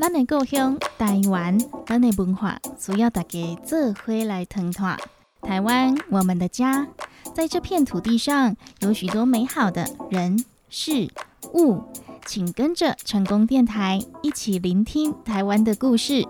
[0.00, 4.98] 咱的故乡台湾，咱的文化需要大家做伙来传传。
[5.40, 6.86] 台湾，我们的家，
[7.34, 11.08] 在这片土地上有许多美好的人事
[11.54, 11.82] 物，
[12.26, 16.28] 请跟着成功电台一起聆听台湾的故事。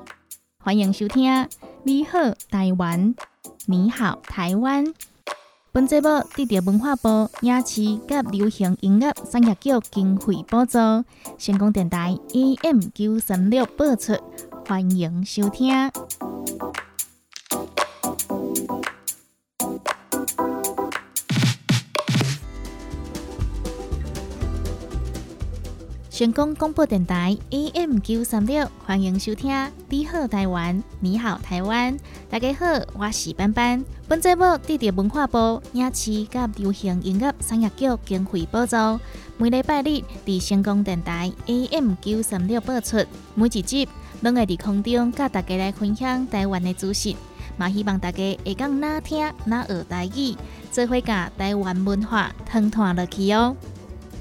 [0.62, 1.30] 欢迎收听
[1.82, 2.18] 《你好
[2.48, 3.14] 台湾》，
[3.66, 4.94] 你好台湾。
[5.75, 8.00] 本节目得到文化部影视及
[8.30, 10.79] 流行音乐产业局经费补助，
[11.36, 14.12] 成功电台 AM 九三六播出，
[14.69, 15.91] 欢迎收听。
[26.14, 29.52] 成功广播电台 AM 九三六，欢迎收听
[29.88, 31.96] 《你好台湾》，你好台湾，
[32.30, 33.84] 大家好，我是班班。
[34.06, 38.77] 本节目得到文化部影视及流行音乐产业局经费补助，
[39.38, 43.05] 每礼拜日伫成功电台 AM 九三六播出。
[43.34, 43.88] 每一集
[44.20, 47.17] 拢会伫空中甲大家来分享台湾的资讯，
[47.56, 50.36] 嘛希望大家会讲哪听哪学台语，
[50.70, 53.56] 做伙甲台湾文化通传落去哦。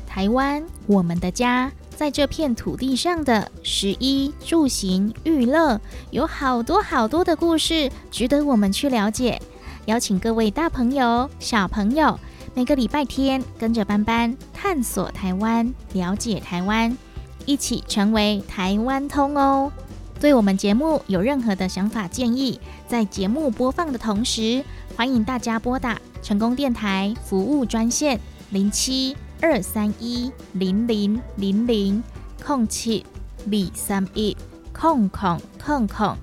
[0.08, 1.72] 台湾，我们的家。
[1.96, 5.80] 在这片土地上的食衣住行娱乐，
[6.12, 9.42] 有好多好多的故事值得我们去了解。
[9.86, 12.20] 邀请各位大朋友、小朋友，
[12.54, 16.98] 每个礼拜天跟着班班探索台湾，了解台湾，
[17.46, 19.72] 一起成为台湾通哦。
[20.20, 24.64] 对我们节目有任何的想法建议，在节目播放的同时，
[24.96, 28.20] 欢迎大家拨打成功电台服务专线
[28.52, 29.16] 零七。
[29.42, 32.03] 二三一零零零零
[32.44, 33.06] 空七
[33.45, 34.36] 二三一
[34.72, 36.16] 空空空空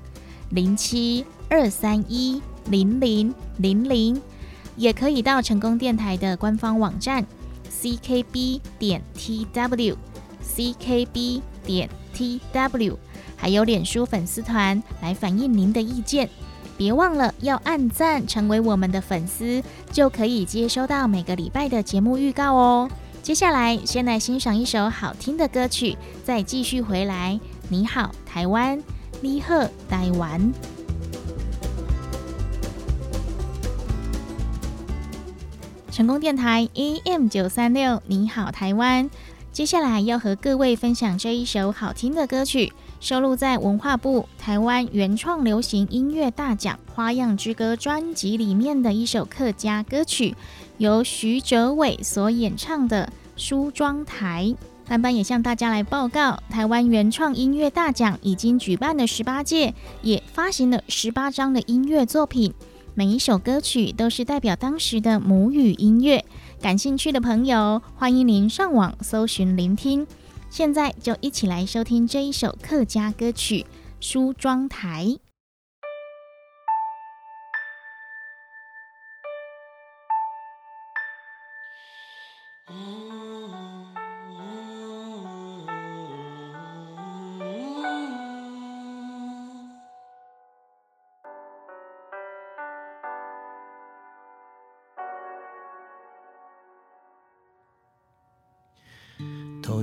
[0.51, 4.21] 零七二三一零零零零，
[4.77, 7.25] 也可以到成功电台的官方网站
[7.71, 9.97] ckb 点 tw
[10.43, 12.97] ckb 点 tw，
[13.37, 16.29] 还有脸书粉丝团来反映您的意见。
[16.81, 22.91] 别忘了要按赞，成为我们的粉丝，就可以接收到每个礼拜的节目预告哦。
[23.23, 27.39] 接下来，先来欣赏一首好听的歌曲，再继续回来。
[27.69, 28.83] 你好，台湾，
[29.21, 30.41] 你好，台湾。
[35.91, 39.11] 成功电台 AM 九三六，你好，台湾。
[39.53, 50.37] 接下来要和各位分享这一首好听的歌曲，收录在文化部台湾原创流行音乐大奖《花样之歌》专辑里面的一首客家歌曲。
[50.77, 53.11] 由徐哲伟所演唱的
[53.43, 54.55] 《梳妆台》，
[54.87, 62.53] 班班也向大家来报告，台湾原创音乐大奖已经举办了十八届，也发行了十八张的音乐作品，
[62.95, 66.23] 每一首歌曲都是代表当时的母语音乐。
[66.61, 70.07] 感兴趣的朋友，欢迎您上网搜寻聆听。
[70.51, 73.61] 现在就一起来收听这一首客家歌曲
[74.01, 75.07] 《梳妆台》。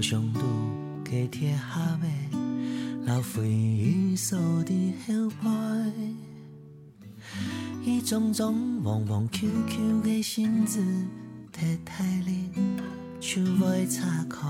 [0.09, 0.39] 上路
[1.03, 2.07] 加贴下的
[3.05, 5.91] 老飞鱼扫的后排，
[7.83, 10.81] 一种种望望 QQ 的信子，
[11.51, 12.49] 太太里
[13.19, 14.47] 就会拆开，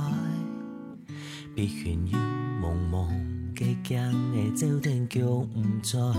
[1.55, 2.19] 碧云又
[2.61, 3.36] 蒙蒙。
[3.57, 6.13] 加强的走天叫不转，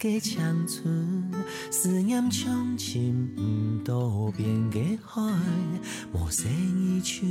[0.00, 1.30] 加长春
[1.70, 5.22] 思念像情不渡边的海，
[6.12, 7.24] 无声一处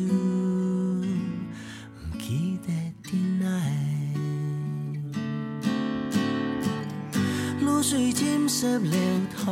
[2.00, 2.72] 不记得
[3.03, 3.45] 等待。
[7.59, 8.95] 露水浸湿了
[9.35, 9.51] 台，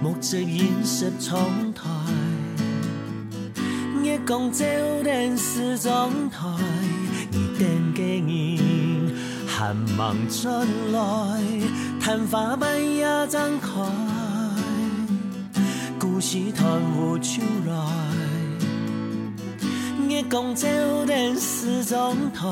[0.00, 1.90] 木质饮食窗台，
[4.04, 4.64] 月光照
[5.02, 6.46] 亮四窗台。
[7.58, 9.14] 等给人
[9.46, 11.00] 寒芒转来，
[12.00, 13.68] 昙花麦芽张开，
[15.98, 17.74] 故事传不出来。
[20.08, 20.68] 月光照
[21.06, 22.46] 亮四窗台，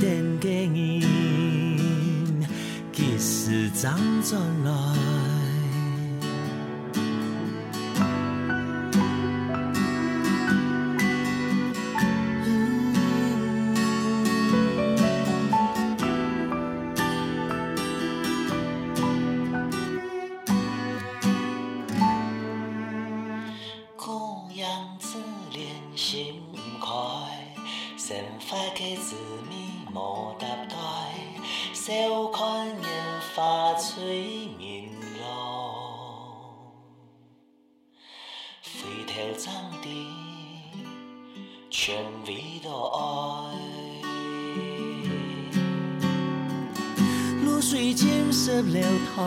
[0.00, 2.46] 等给人
[2.92, 5.19] 几时张转来？
[41.82, 41.96] 全
[42.26, 43.00] 味都爱。
[47.42, 48.82] 露水浸湿了
[49.16, 49.22] 台。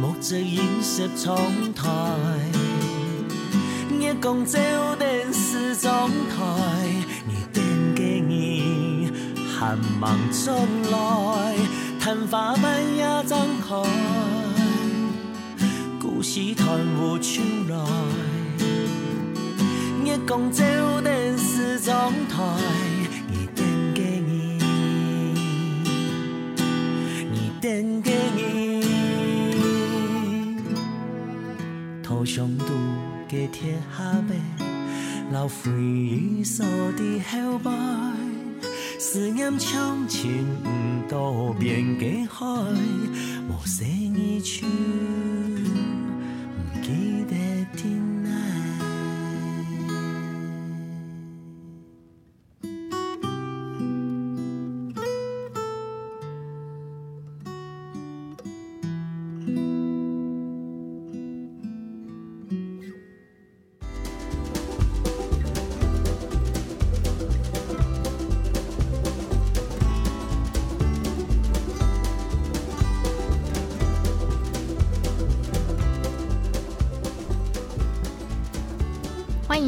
[0.00, 1.38] 木质饮食窗
[1.72, 1.88] 台，
[4.00, 4.58] 月光照
[4.96, 6.42] 电视中台，
[7.24, 7.64] 你点
[7.94, 9.12] 给你
[9.56, 10.56] 寒芒春
[10.90, 11.56] 来，
[12.00, 13.80] 昙花瓣也张开，
[16.00, 18.31] 故事传无出来。
[20.32, 20.64] 月光照
[21.02, 21.92] 电视中
[22.26, 22.42] 台，
[23.28, 24.56] 你点给你，
[27.30, 28.80] 你点给你。
[32.02, 34.34] 头上拄个贴下背，
[35.30, 36.64] 老飞雨锁
[36.96, 37.70] 伫后背，
[38.98, 40.70] 思念长情不
[41.14, 42.46] 渡边界海，
[43.50, 44.64] 无声一句，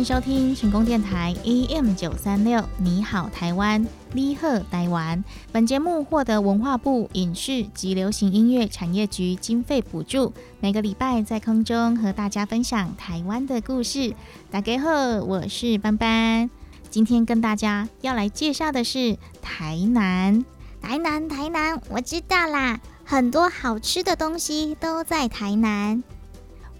[0.04, 5.24] 迎收听成功电台 AM 九三六，你好台湾，你好台湾。
[5.50, 14.14] 本节目获得文化部影视及流行音乐产业局经费补助，每个礼拜在空中和大家分享台湾的故事。
[14.50, 14.90] 大家好，
[15.24, 16.50] 我是班班，
[16.90, 20.44] 今天跟大家要来介绍的是台南。
[20.82, 26.04] 台南，台南，我知道啦，很多好吃的东西都在台南。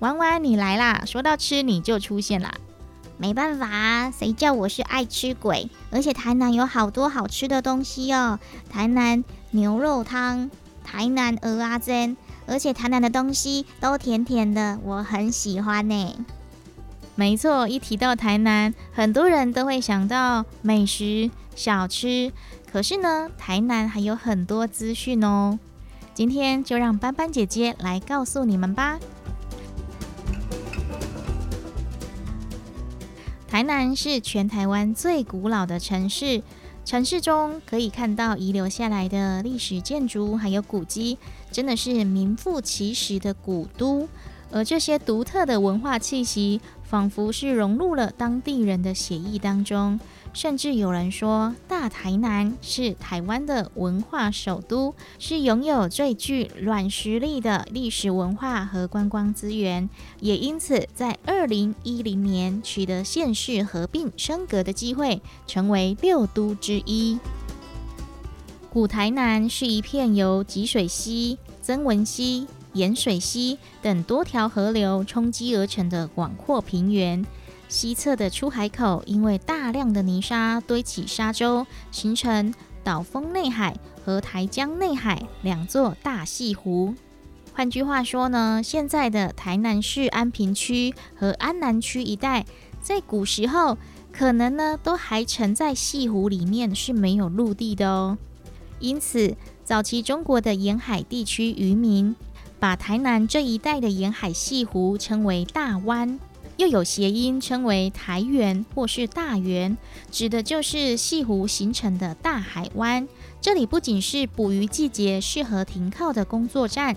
[0.01, 1.05] 弯弯，你来啦！
[1.07, 2.53] 说到吃，你就出现啦。
[3.17, 5.71] 没办法，谁叫我是爱吃鬼？
[5.91, 8.39] 而且台南有好多好吃的东西哦，
[8.69, 10.51] 台南牛肉汤、
[10.83, 12.17] 台南鹅阿珍，
[12.47, 16.17] 而且台南的东西都甜甜的，我很喜欢呢。
[17.15, 22.33] 没错，一提到台南，很多人都会想到美食小吃，
[22.73, 25.59] 可是呢，台南还有很多资讯哦。
[26.13, 28.99] 今天就让斑斑姐姐来告诉你们吧。
[33.55, 36.43] 台南是全台湾最古老的城市，
[36.85, 41.17] 城市中可以看到遗留下来的历史建筑，还有古迹，
[41.53, 44.09] 真的是名副其实的古都。
[44.51, 50.01] 而这些独特的文化气息，仿佛是融入了当地人的血液当中。
[50.35, 59.89] 甚至有人说，大台南是台湾的文化首都，是拥有最具软实力的历史文化和观光资源，
[60.19, 67.19] 也因此在二零一零年取得县市合并升格的机会，成为六都之一。
[68.71, 77.25] 古台南是一片由吉水溪、曾文溪、盐水溪等多条河流冲积而成的广阔平原。
[77.75, 82.55] 西侧的出海口，因为大量的泥沙堆起沙洲，形成
[82.85, 86.95] 岛峰内海和台江内海两座大细湖。
[87.53, 92.47] 换句话说呢，现在的台南市安平区和安南区一带，
[92.81, 93.77] 在古时候
[94.13, 98.17] 可能呢都还沉在细湖里面，是没有陆地的哦。
[98.79, 102.15] 因此，早期中国的沿海地区渔民
[102.61, 106.21] 把台南这一带的沿海细湖称为大湾。
[106.57, 109.77] 又有谐音称为台园或是大园，
[110.11, 113.09] 指的就是西湖形成的大海湾。
[113.41, 116.97] 这里不仅是捕鱼季节适合停靠的工作站，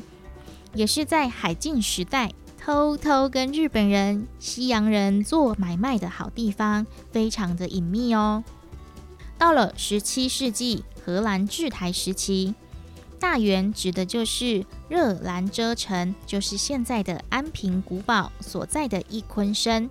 [0.73, 2.31] 也是在海禁时代
[2.63, 8.43] 偷偷跟日本人、西洋人做买卖的好地方，非常的隐秘哦。
[9.37, 12.53] 到了十七世纪荷兰治台时期。
[13.19, 19.89] 大园指的就是热兰遮城，就是现在的安平古堡所在的一坤生。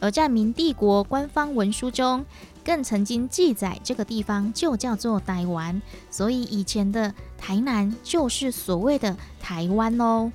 [0.00, 2.24] 而在明帝国官方文书中，
[2.64, 5.80] 更曾经记载这个地方就叫做台湾，
[6.10, 10.32] 所以以前的台南就是所谓的台湾哦。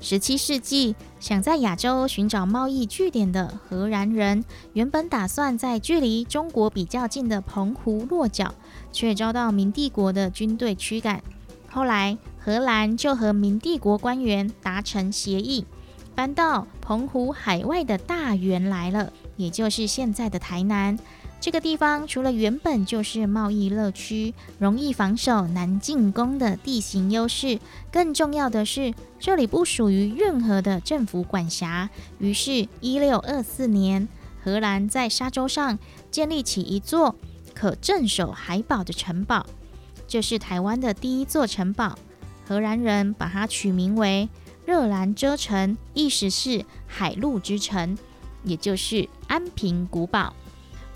[0.00, 8.54] 十七世纪，想在亚洲寻找贸易据点的荷兰人，原本打算在距离中国比较近的澎湖落脚，
[8.90, 11.22] 却遭到明帝国的军队驱赶。
[11.72, 15.64] 后来，荷兰就和明帝国官员达成协议，
[16.14, 19.10] 搬到澎湖海外的大园来了。
[19.38, 20.98] 也就是现在的台南。
[21.40, 27.58] 这个地方除了原本就是贸易乐区，容易防守、难进攻的地形优势，
[27.90, 31.88] 更重要的是这里不属于任何的政府管辖。
[32.18, 34.06] 于是，一六二四年，
[34.44, 35.78] 荷兰在沙洲上
[36.10, 37.16] 建立起一座
[37.54, 39.46] 可镇守海堡的城堡，
[40.12, 41.98] 这是台湾的第一座城堡。
[42.46, 44.28] 荷兰人把它取名为
[44.66, 47.96] 热兰遮城，意思是海陆之城，
[48.44, 50.34] 也就是安平古堡。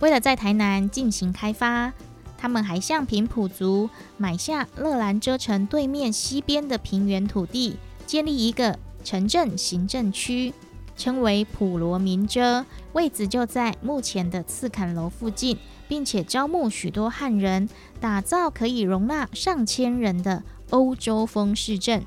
[0.01, 1.95] 为了在台南进行开发，
[2.37, 10.53] 他们还向平埔族买下热兰遮城对面西边的平原土地，建立一个城镇行政区，
[10.95, 15.57] 称为普罗民遮，位置就在目前的刺坎楼附近，
[15.89, 17.67] 并且招募许多汉人，
[18.01, 22.05] 打造可以容纳上千人的欧洲风市镇。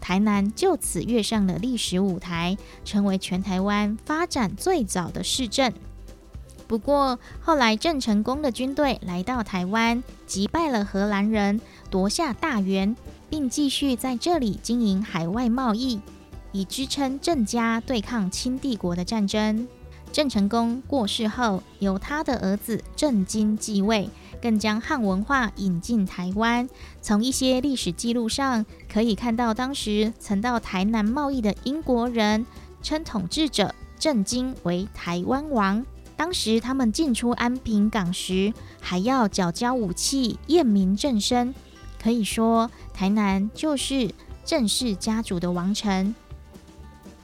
[0.00, 5.72] 台南就此跃上了历史舞台，成为全台湾发展最早的市镇。
[6.68, 12.96] 不过后来，郑成功的军队来到台湾，击败了荷兰人，夺下大元，
[13.30, 16.00] 并继续在这里经营海外贸易，
[16.52, 19.66] 以支撑郑家对抗清帝国的战争。
[20.12, 24.08] 郑成功过世后，由他的儿子郑经继位，
[24.40, 26.68] 更将汉文化引进台湾。
[27.00, 32.46] 从一些历史记录上可以看到，当时曾到台南贸易的英国人
[32.82, 35.84] 称统治者郑经为台湾王。
[36.16, 41.54] 当时他们进出安平港时，还要缴交武器验明正身。
[42.02, 44.10] 可以说，台南就是
[44.44, 46.14] 郑氏家族的王城。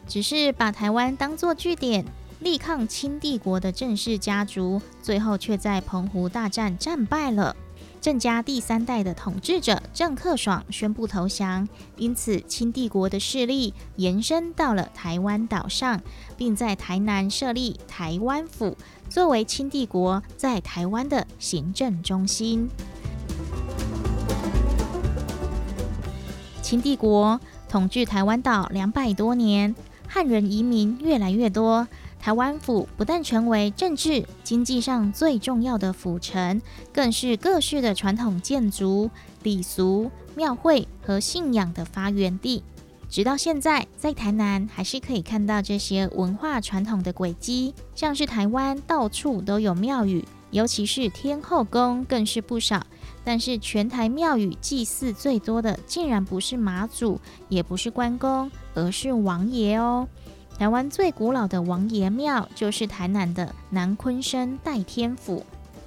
[0.07, 2.04] 只是把台湾当作据点，
[2.42, 7.54] 力抗清帝国的郑氏家族，最后却在澎湖大战战败了。
[8.00, 16.00] 郑家第三代的统治者郑克爽宣布投降，因此清帝国的势力延伸到了台湾岛上，
[16.37, 18.76] 并在台南设立台湾府，
[19.08, 22.68] 作为清帝国在台湾的行政中心。
[26.61, 29.76] 清帝国统治台湾岛两百多年，
[30.08, 31.87] 汉人移民越来越多。
[32.23, 36.62] 台湾府不但成为政治经济上最重要的府城，
[36.93, 39.11] 更是各式的传统建筑、
[39.43, 42.62] 礼俗、庙会和信仰的发源地。
[43.11, 52.87] 直到现在，在台南还是可以看到这些文化传统的轨迹，像是台湾到处都有庙宇，尤其是天后宫更是不少。
[53.25, 60.07] 但是全台庙宇祭祀最多的，竟然不是妈祖，也不是关公，而是王爷哦。
[60.62, 65.45] 台湾最古老的王爷庙就是台南的南昆生代天府。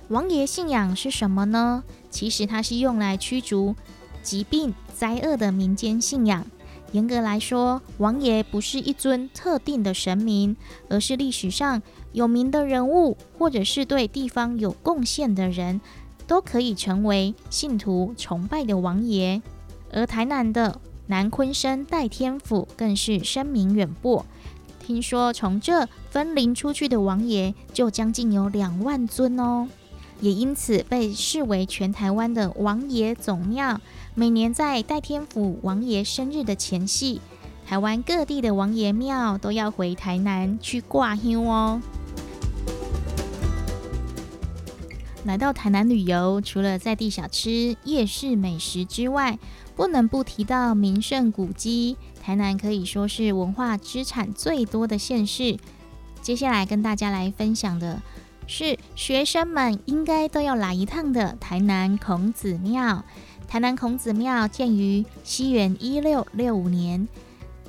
[0.09, 1.81] 王爷信仰是什么呢？
[2.09, 3.73] 其实它是用来驱逐
[4.21, 6.45] 疾病灾厄的民间信仰。
[6.91, 10.57] 严格来说，王爷不是一尊特定的神明，
[10.89, 15.79] 而是历史上有名的人物，或者是对地方有贡献的人，
[16.27, 19.41] 都可以成为信徒崇拜的王爷。
[19.93, 24.25] 而台南的南昆生代天府更是声名远播。
[24.85, 29.67] 听说从这分灵出去的王爷就将近有两万尊哦，
[30.21, 33.81] 也因此被视为全台湾的王爷总庙。
[34.13, 37.19] 每年在戴天府王爷生日的前夕，
[37.65, 41.81] 台湾各地的王爷庙都要回台南去挂香哦。
[45.23, 49.39] 来到台南旅游，除了在地小吃、夜市美食之外，
[49.75, 51.97] 不能不提到名胜古迹。
[52.25, 55.59] 台南可以说是文化资产最多的县市。
[56.23, 58.01] 接下来跟大家来分享的
[58.47, 63.05] 是学生们应该都要来一趟的台南孔子庙。
[63.47, 67.07] 台南孔子庙建于西元一六六五年，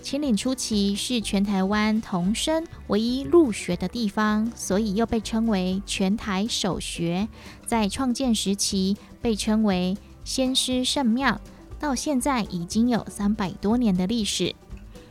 [0.01, 7.29] 清领初期是全台湾童生唯一入学的地方，所以又被称为全台首学。
[7.67, 11.39] 在创建时期被称为先师圣庙。
[11.79, 14.55] 到现在已经有三百多年的历史。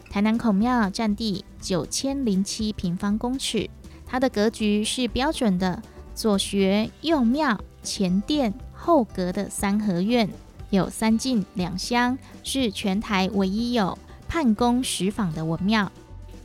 [0.10, 3.70] 台南孔庙占地九千零七平方公尺，
[4.06, 5.82] 它的格局是标准的
[6.14, 10.30] 左学右庙前殿后阁的三合院，
[10.70, 15.92] 有三进两厢，是全台唯一有判宫石坊的文庙。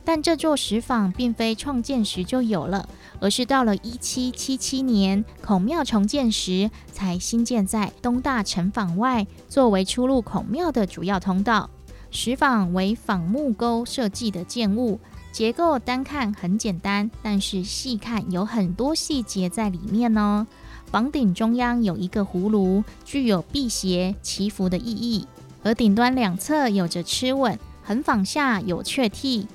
[0.03, 2.89] 但这座石坊并非创建时就有了。
[3.21, 11.69] 而是到了一七七七年，孔庙重建时，才新建在东大城坊外，作为出入孔庙的主要通道。
[12.09, 14.99] 石坊为仿木钩设计的建物，
[15.31, 20.45] 结构单看很简单，但是细看有很多细节在里面哦。
[20.87, 25.25] 房顶中央有一个葫芦，具有辟邪祈福的意义，
[25.63, 29.47] 而顶端两侧有着螭吻，横坊下有雀替，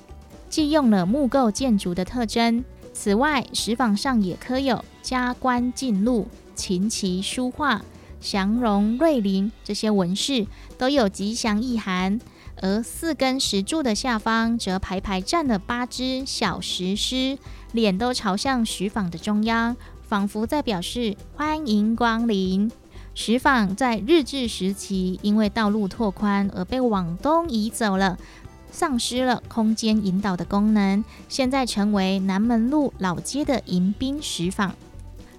[0.49, 2.63] 既用了木构建筑的特征。
[2.99, 7.83] 此外，石坊上也刻有“加官进禄”“琴棋书画
[8.19, 10.47] ”“祥荣瑞林”这些纹饰，
[10.79, 12.19] 都有吉祥意涵。
[12.59, 17.37] 而四根石柱的下方，则排排站了八只小石狮，
[17.71, 22.71] 脸都朝向石坊的中央，仿佛在表示欢迎光临。
[23.13, 28.17] 石坊在日治时期，因为道路拓宽而被往东移走了。
[28.71, 34.75] 丧失了空间引导的功能，现在成为南门路老街的迎宾石坊。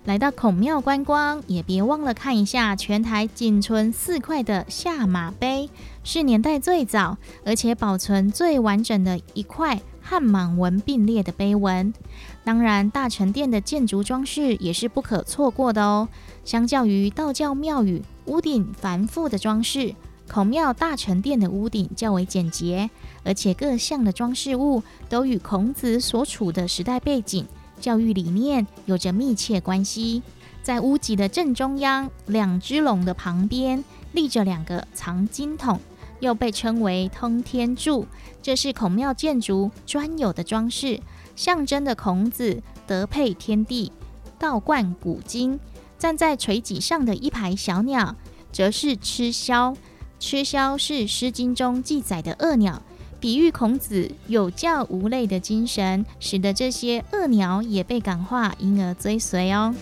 [0.04, 5.68] 来到孔庙观光，也别忘了看一下全台仅存四块的下马碑，
[6.02, 11.92] 是年代最早而且保存最完整的一块汉满文并列的碑文。
[12.42, 16.08] 当然，大成殿的建筑装饰也是不可错过的哦。
[16.42, 19.94] 相较于道教庙宇屋顶繁复的装饰，
[20.26, 22.88] 孔庙大成殿的屋顶较为简洁。
[23.28, 27.46] 而且各项的装饰物都与孔子所处的时代背景、
[27.78, 30.22] 教育理念有着密切关系。
[30.62, 35.78] 在屋脊的正中央，两只龙的旁边立着两个藏经筒，
[36.20, 38.06] 又被称为通天柱，
[38.40, 40.98] 这是孔庙建筑专有的装饰，
[41.36, 43.92] 象征的孔子德配天地、
[44.38, 45.60] 道贯古今。
[45.98, 48.16] 站在垂脊上的一排小鸟，
[48.50, 49.76] 则是鸱枭。
[50.18, 52.82] 鸱枭是《诗经》中记载的恶鸟。
[53.20, 59.74] 比喻孔子有教无类的精神，使得这些恶鸟也被感化，因而追随哦。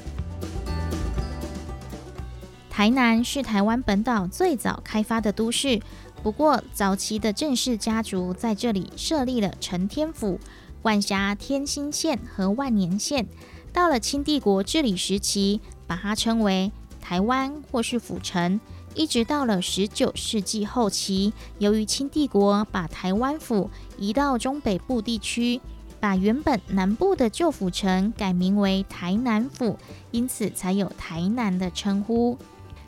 [2.71, 5.81] 台南是台湾本岛最早开发的都市，
[6.23, 10.40] 不过早期的郑氏家族在这里设立了承天府，
[10.81, 13.26] 管辖天兴县和万年县。
[13.73, 18.59] 到了清帝国治理时期，把它称为台湾或是府城。
[18.96, 25.60] 一直到了十九世纪后期，由于清帝国把台湾府移到中北部地区，
[26.00, 29.78] 把原本南部的旧府城改名为台南府，
[30.12, 32.38] 因此才有台南的称呼。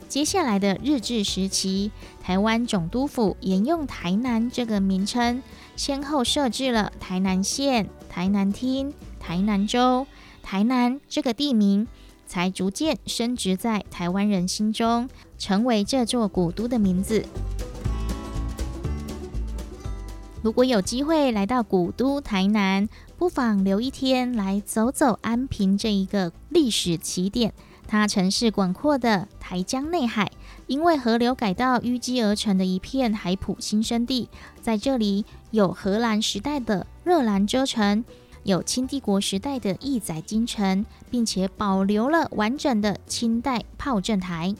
[0.08, 1.90] 接下来的日治时期，
[2.22, 5.42] 台湾总督府沿用台南这个名称，
[5.76, 10.06] 先后设置了台南县、台南厅、台南州。
[10.42, 11.86] 台南这个地名。
[12.28, 17.24] 才逐渐升值在台湾人心中，成为这座古都的名字。
[20.42, 27.52] 如果有机会来到古都台南，不妨留一天来走走安平这一个历史起点。
[27.88, 30.30] 它城市广阔的台江内海，
[30.66, 34.28] 因为河流改道淤积而成的一片海埔新生地。
[34.60, 38.04] 在这里有荷兰时代的热兰遮城。
[38.48, 44.54] 有清帝国时代的义载京城，并且保留了完整的清代炮阵台，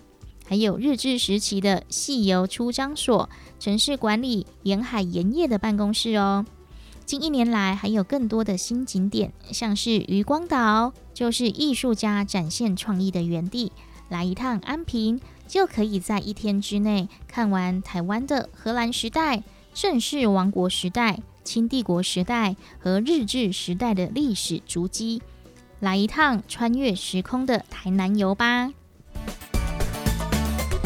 [0.47, 6.45] 还有日治时期的戏游出张所、城市管理沿海盐业的办公室哦。
[7.07, 13.73] 近一年来，还有更多的新景点，像是渔光岛，就是艺术家展现创意的园地。
[14.11, 21.21] 来一趟安平，就可以在一天之内看完台湾的荷兰时代、盛世王国时代。
[21.45, 25.23] 清帝国时代和日治时代的历史足迹，
[25.81, 28.71] 来一趟穿越时空的台南游吧。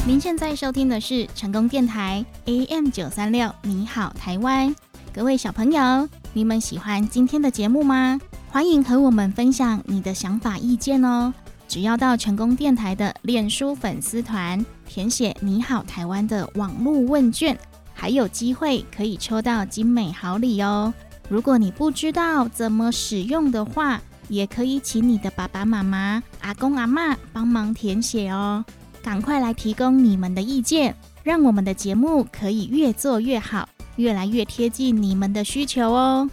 [0.04, 4.74] 您现在收听的是成功电台 AM 九三六，你好台湾，
[5.12, 8.20] 各位小朋友，你们喜欢今天的节目吗？
[8.50, 11.32] 欢迎和我们分享你的想法意见哦。
[11.68, 17.56] 只要到成功电台的脸书粉丝团，填写“你好台湾”的网络问卷。
[18.02, 20.92] 还有机会可以抽到精美好礼哦！
[21.28, 28.64] 如果你不知道怎么使用的话，也可以请你的爸爸妈妈、阿公阿妈帮忙填写哦。
[29.04, 36.28] 赶快来提供你们的意见，让我们的节目可以越做越好，越来越贴近你们的需求哦。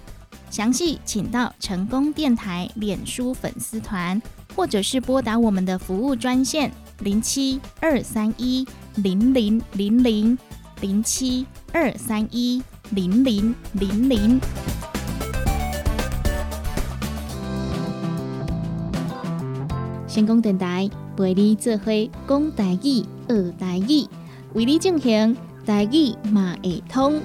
[0.49, 4.19] 详细请到成功电台脸书粉丝团，
[4.55, 10.36] 或者是拨打我们的服务专线零七二三一零零零零。
[10.81, 14.39] 零七二三一零零零零。
[20.07, 21.91] 成功电台陪你做伙
[22.27, 24.07] 讲台语、学台语，
[24.53, 27.21] 为你进行台语嘛会通。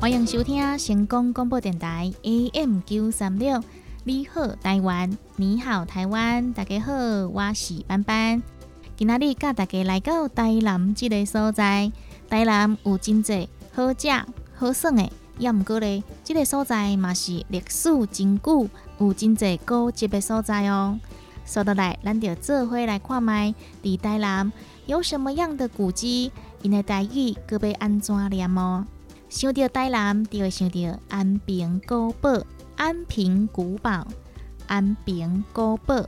[0.00, 3.62] 欢迎收听成功广播电台 AM 九三六。
[4.02, 5.10] 你好，台湾！
[5.36, 6.54] 你好，台湾！
[6.54, 6.94] 大家好，
[7.28, 8.42] 我是班班。
[8.96, 11.92] 今仔日甲大家来到台南这个所在，
[12.30, 14.08] 台南有真济好食
[14.54, 15.06] 好耍的，
[15.38, 20.98] 也毋过咧，这个所在嘛是历史真久，有真济古迹的所在哦。
[21.44, 23.54] 说到来，咱就做伙来看麦。
[23.82, 24.50] 伫台南
[24.86, 26.32] 有什么样的古迹？
[26.62, 28.86] 因的台语搁要安怎念哦？
[29.30, 34.04] 想到台南，就会想到安平古堡、安平古堡、
[34.66, 36.04] 安平古堡、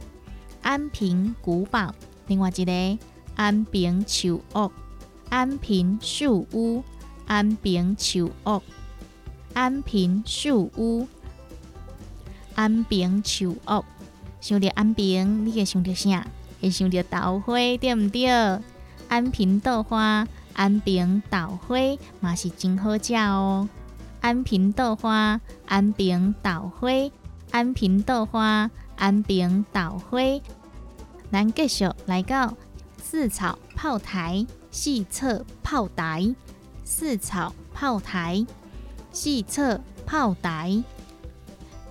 [0.61, 1.95] 安平古堡。
[2.27, 2.99] 另外一个
[3.37, 4.73] 安平树屋、
[5.29, 6.83] 安平树屋、
[7.29, 8.61] 安平树屋、
[9.55, 11.07] 安平树屋、
[12.57, 13.85] 安平树屋。
[14.41, 16.27] 想到安平，你会想到啥？
[16.61, 18.27] 会想到豆花，对毋对？
[19.07, 20.27] 安平豆花。
[20.55, 21.77] 安平豆花
[22.21, 23.69] 嘛是真好食哦！
[24.21, 26.91] 安平豆花，安平豆花，
[27.51, 30.21] 安平豆花，安平豆花。
[31.31, 32.55] 咱继续来到
[33.03, 36.35] 四草炮台，四侧炮台，
[36.85, 38.47] 四草炮台，
[39.13, 40.85] 四侧炮台。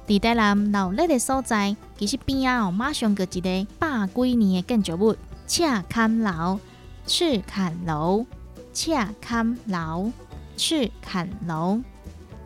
[0.08, 5.16] 伫台南闹热的所在，其实边啊哦，马上个一个百几年的建筑物——
[5.48, 6.60] 赤坎楼，
[7.06, 8.26] 赤坎楼。
[8.74, 10.12] 赤坎楼，
[10.56, 11.82] 赤坎楼，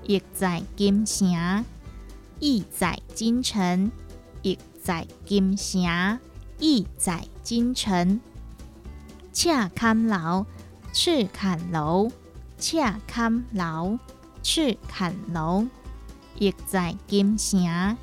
[0.04, 1.64] 意在金城，
[2.40, 3.92] 意在金城，
[4.42, 6.20] 意在金城，
[6.60, 8.20] 意在金城。
[9.32, 10.46] 赤坎楼，
[10.94, 12.10] 赤坎楼，
[12.58, 14.00] 赤坎楼，
[14.42, 15.68] 赤坎楼，
[16.40, 17.98] 意在金城，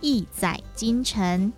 [0.00, 1.52] 意在金城，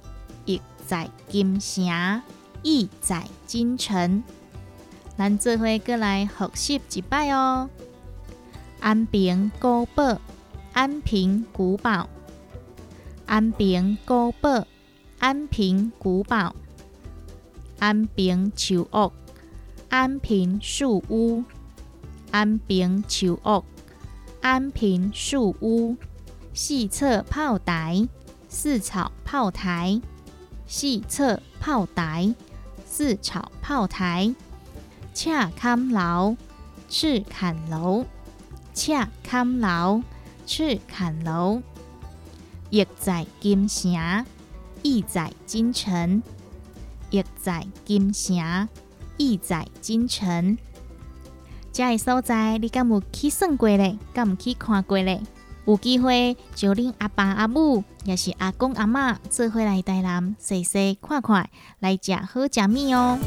[0.45, 2.23] 意在金城，
[2.63, 4.23] 意在金城。
[5.17, 7.71] 咱做伙过来复习一摆哦。
[8.81, 10.21] 安平古堡，
[10.75, 12.09] 安平古堡，
[13.25, 14.67] 安平古堡，
[15.19, 16.55] 安平古堡，
[17.79, 19.11] 安平树屋，
[19.89, 21.45] 安平树屋，
[22.31, 23.65] 安平树屋，
[24.43, 25.97] 安平树屋，
[26.53, 28.07] 四侧炮台，
[28.51, 30.01] 四草炮台，
[30.67, 32.35] 四侧炮台，
[32.85, 34.35] 四草炮台。
[35.17, 36.37] 赤坎楼，
[36.91, 38.05] 赤坎楼，
[38.75, 38.93] 赤
[39.25, 40.03] 坎楼，
[40.47, 41.63] 赤坎楼，
[42.69, 44.27] 意在金城，
[44.83, 46.23] 意在金城，
[47.09, 48.69] 意在金城，
[49.17, 50.59] 意在金城。
[51.73, 53.97] 这个所在，你敢有去算过咧？
[54.13, 55.23] 敢有去看过咧？
[55.65, 61.49] 有机会就恁阿爸阿母，也是阿公阿妈，做伙来台南细细看看，
[61.79, 63.19] 来食好食物哦。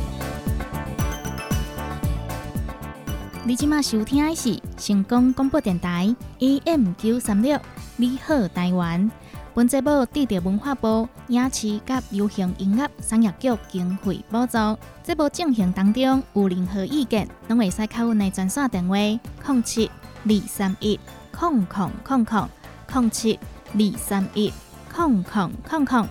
[3.50, 7.60] 你即马收听的是成功广播电台 AM 九三六，
[7.96, 9.10] 你好台湾。
[9.56, 11.82] 本节目得到文化部影视及
[12.12, 14.78] 流行音乐产业局经费补助。
[15.02, 19.90] 节目进行当中有任何意见，拢会使靠阮的专线电话：零七
[20.26, 21.00] 二三一
[21.32, 22.48] 空空空空
[22.94, 23.40] 零七
[23.74, 24.54] 二三一
[24.94, 26.08] 空空空空。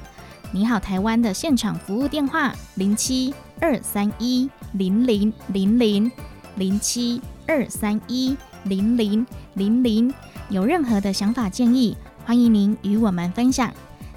[0.51, 6.11] 你好，台湾的现场服务电话：零七二三一零零零零。
[6.59, 10.12] 零七二三一零零零零，
[10.51, 13.73] 有任何的想法建议，欢迎您与我们分享。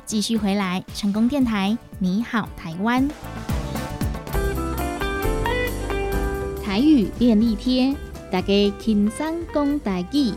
[0.07, 3.07] 继续回来，成功电台，你好，台湾，
[6.63, 7.95] 台语便利贴，
[8.31, 8.47] 大家
[8.79, 10.33] 轻松讲台语。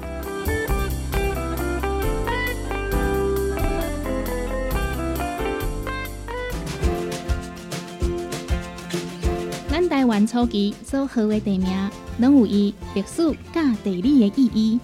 [10.05, 14.79] 台湾初期所号的地名，拢有伊历史甲地理的意义。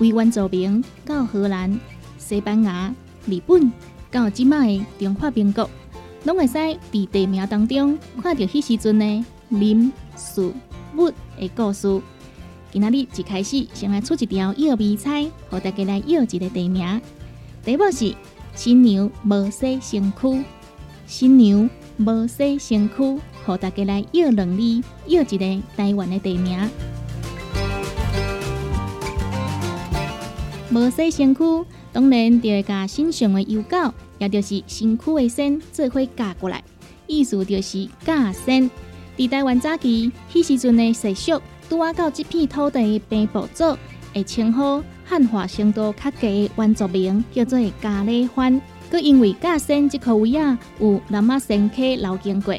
[0.00, 1.78] 为原住民到荷兰、
[2.18, 2.92] 西班牙、
[3.24, 3.70] 日本，
[4.10, 5.70] 到即卖的中华民国，
[6.24, 6.58] 拢会使
[6.90, 10.52] 伫地名当中看到迄时阵的人、事、
[10.96, 12.02] 物的故事。
[12.72, 17.00] 今仔日一开始先来出一条药味菜，互大家来药一个地名。
[17.64, 18.12] 第一是
[18.56, 20.44] 新娘无洗身躯，
[21.06, 23.20] 新娘无洗身躯。
[23.44, 26.58] 互大家来约两字，约一个台湾的地名。
[30.70, 36.62] 无洗身躯，当然就会甲身上的油膏，也就是身躯的身，做伙嫁过来，
[37.06, 38.68] 意思就是嫁身。
[39.16, 43.76] 伫台湾早期，迄时阵的习俗，拄啊到这片土地的平埔族，
[44.12, 48.60] 会称呼汉化程度较低的原住民，叫做咖喱番。
[48.90, 52.54] 佮因为夹身这颗位啊，有南马神溪流经过。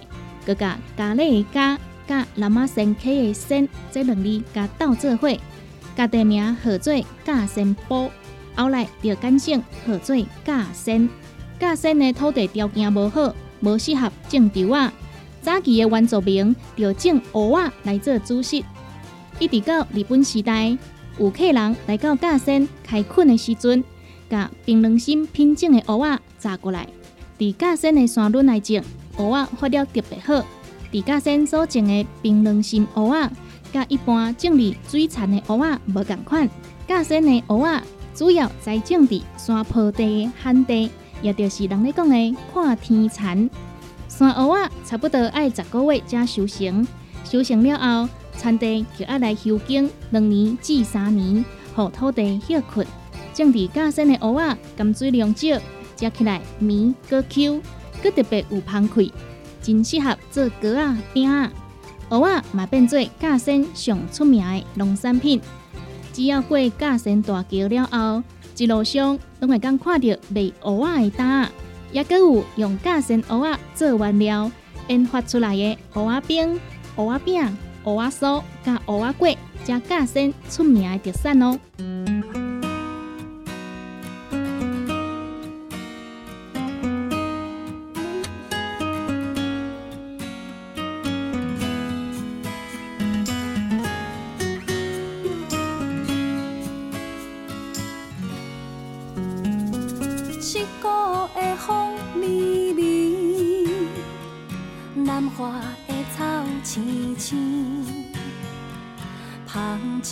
[0.45, 5.37] 佮甲咖喱的咖，甲南马仙溪的仙，这两字甲倒做伙，
[5.95, 8.11] 甲地名号做甲仙埔，
[8.55, 11.09] 后来就改姓号做甲仙。
[11.59, 14.93] 甲仙的土地条件无好，无适合种稻啊。
[15.41, 18.63] 早期的原住民就种蚵仔来做主食，
[19.39, 20.77] 一直到日本时代，
[21.17, 23.83] 有客人来到甲仙开垦的时阵，
[24.29, 26.87] 甲冰冷心品种的蚵仔炸过来。
[27.37, 28.81] 伫架身的山轮来种，
[29.17, 30.45] 蚵仔发了特别好。
[30.91, 33.31] 伫架身所种的冰冷心蚵仔，
[33.73, 36.49] 甲一般种伫水产的蚵仔无共款。
[36.87, 40.89] 架身的蚵仔主要栽种伫山坡地、旱地，
[41.21, 43.49] 也就是人咧讲的看天蚕。
[44.07, 46.87] 山蚵仔差不多爱十个月才收成，
[47.25, 51.43] 收成了后，产地就要来休耕两年至三年，
[51.75, 52.87] 让土地休困。
[53.33, 55.59] 种伫架身的蚵仔，含水量少，
[55.97, 57.61] 食起来绵、果 Q，
[58.05, 59.11] 佮特别有香气，
[59.61, 61.51] 真适合做糕啊、饼啊。
[62.07, 65.41] 蚵仔嘛变做架身上出名的农产品。
[66.13, 68.23] 只要过架身大桥了后，
[68.55, 71.49] 一路上拢会刚看到卖蚵仔的摊，
[71.91, 74.51] 也佮有用架身蚵仔做原料
[74.87, 76.59] 研发出来的蚵仔饼、
[76.95, 81.59] 蚵仔饼、蚵仔酥、甲蚵仔粿，加架身出名的特产哦。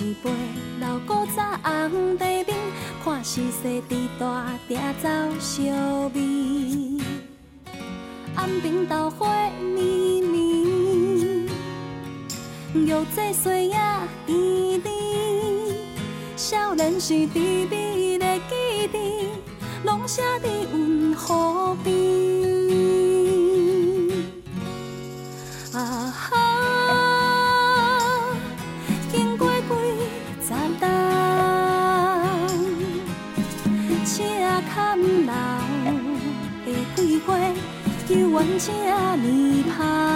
[0.02, 0.32] 一杯
[0.80, 1.44] 老古早
[1.88, 2.48] 红茶面，
[3.04, 5.08] 看西西伫大鼎走
[5.40, 5.62] 烧
[6.16, 7.00] 味。
[8.36, 11.46] 暗冰豆花绵绵，
[12.74, 13.78] 玉这岁仔
[14.26, 14.92] 甜甜。
[16.36, 19.28] 少年时甜蜜的记忆，
[19.86, 22.43] 拢写伫温河边。
[38.46, 38.74] 这
[39.16, 40.13] 呢香，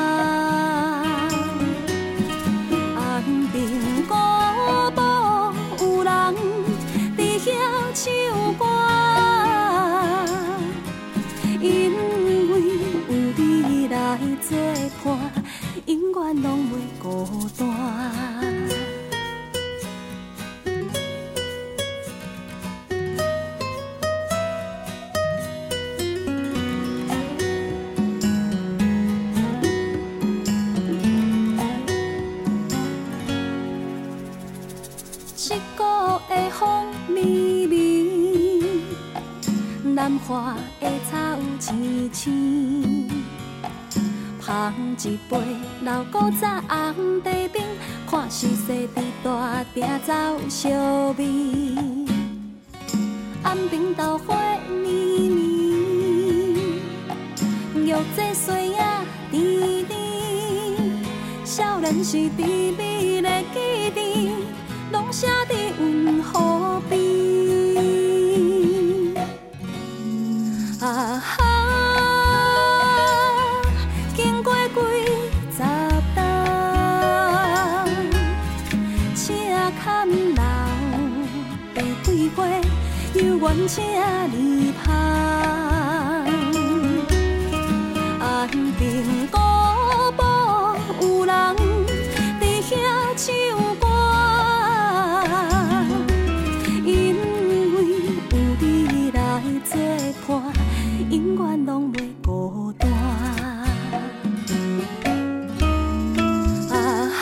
[106.72, 106.76] 啊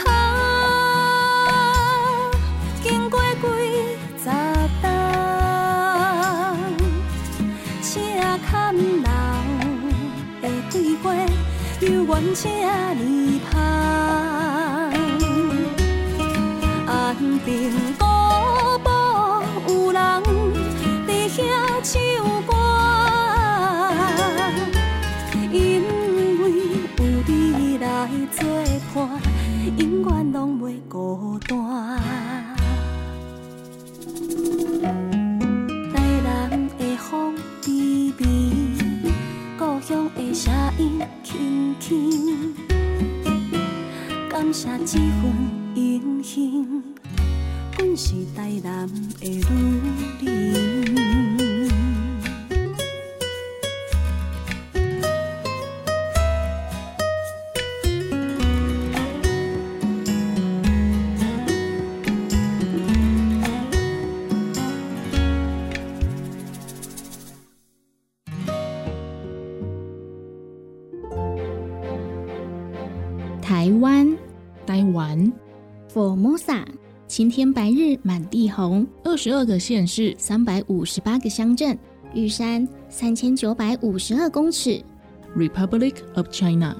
[0.04, 0.08] 哈！
[2.84, 3.43] 经过几
[4.17, 4.25] 十
[4.82, 4.86] 冬，
[7.82, 7.89] 车
[8.49, 8.54] 坎
[9.04, 9.10] 老，
[10.41, 11.04] 白桂花，
[11.82, 12.95] 犹原车儿
[44.88, 45.34] 这份
[45.74, 46.84] 荣幸，
[47.76, 48.88] 阮是台南
[77.36, 81.78] 天白日满地红，二十二个县市，三百五十八个乡镇，
[82.13, 84.82] 玉山三千九百五十二公尺
[85.36, 86.74] ，Republic of China，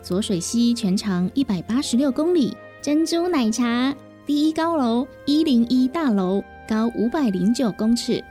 [0.00, 3.92] 左水溪全长一百八十六公里，珍珠奶茶
[4.24, 8.22] 第一高楼一零一大楼高五百零九公尺，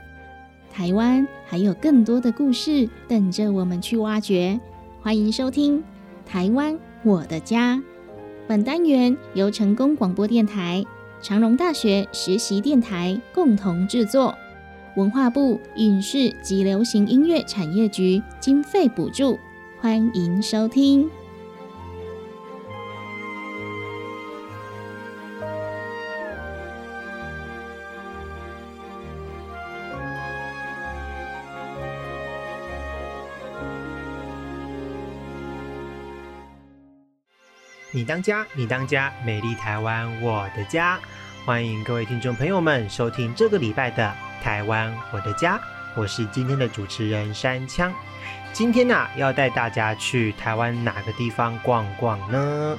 [0.72, 4.58] 台湾还有更多的故事等着我们去挖掘，
[5.02, 5.78] 欢迎收听
[6.24, 7.76] 《台湾我的家》。
[8.48, 10.82] 本单元由成功广播电台、
[11.22, 14.34] 长荣大学实习电台共同制作，
[14.96, 19.38] 文化部影视及流行音乐产业局经费补助，
[19.78, 21.10] 欢迎收听。
[38.00, 40.98] 你当家，你当家，美丽台湾，我的家。
[41.44, 44.10] 欢迎各位听众朋友们收听这个礼拜的
[44.42, 45.58] 《台湾我的家》，
[45.94, 47.92] 我是今天的主持人山枪。
[48.54, 52.78] 今天呢，要带大家去台湾哪个地方逛逛呢？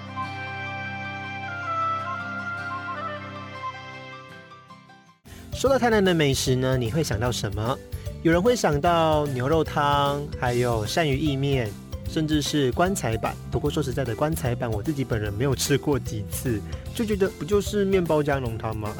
[5.54, 7.78] 说到台南的美食呢，你会想到什么？
[8.24, 11.72] 有人会想到牛肉汤，还有鳝鱼意面。
[12.12, 16.60] 甚至是棺材板，不过说实在的，棺材板我自己本人没有吃过几次，
[16.94, 18.94] 就觉得不就是面包加浓汤吗？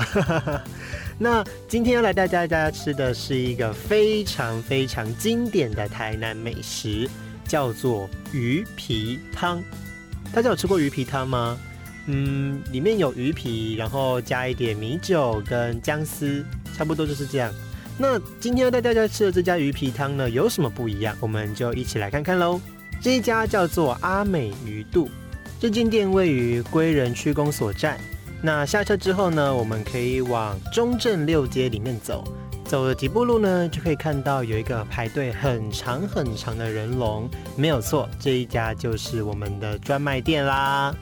[1.20, 7.10] 那今天要来带大家吃的是一个非常非常经典的台南美食，
[7.46, 9.62] 叫做鱼皮汤。
[10.32, 11.60] 大家有吃过鱼皮汤吗？
[12.06, 16.46] 嗯，里面有鱼皮，然后加一点米酒跟姜丝，
[16.78, 17.54] 差不多就是这样。
[17.98, 21.14] 那今天要带大家吃的这家鱼皮汤呢，有什么不一样？
[21.20, 22.60] 我们就一起来看看喽。
[23.02, 25.10] 这一家叫做阿美鱼肚，
[25.60, 27.98] 这间店位于归仁区公所站。
[28.44, 32.24] 那下车之后呢，我们可以往中正六街里面走，
[32.64, 37.28] 走了几步路呢，就可以看到有一个排队很长很长的人龙。
[37.56, 40.94] 没有错，这一家就是我们的专卖店啦。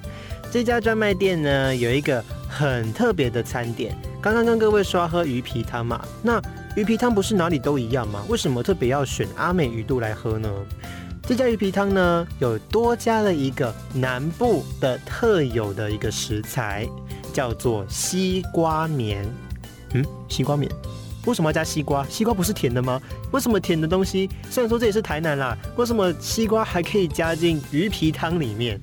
[0.50, 3.94] 这家专卖店呢，有一个很特别的餐点。
[4.22, 6.42] 刚刚跟各位说要喝鱼皮汤嘛，那
[6.78, 8.24] 鱼皮汤不是哪里都一样吗？
[8.30, 10.50] 为什么特别要选阿美鱼肚来喝呢？
[11.24, 16.90] 这家鱼皮汤呢，有多加了一个南部的特有的一个食材，
[17.32, 19.24] 叫做西瓜棉。
[19.94, 20.72] 嗯，西瓜棉，
[21.26, 22.04] 为什么要加西瓜？
[22.08, 23.00] 西瓜不是甜的吗？
[23.32, 24.28] 为什么甜的东西？
[24.50, 28.82] 虽然说这也是台南啦，为什么西瓜还可以加进鱼皮汤里面？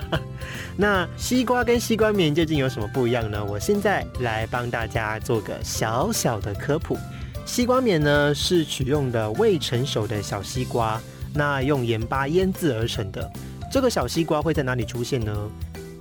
[0.76, 3.42] 那西瓜跟西瓜棉究竟有什么不一样呢？
[3.42, 6.98] 我现在来帮大家做个小小的科普。
[7.46, 11.00] 西瓜棉呢，是取用的未成熟的小西瓜。
[11.34, 13.30] 那用盐巴腌制而成的
[13.70, 15.50] 这个小西瓜会在哪里出现呢？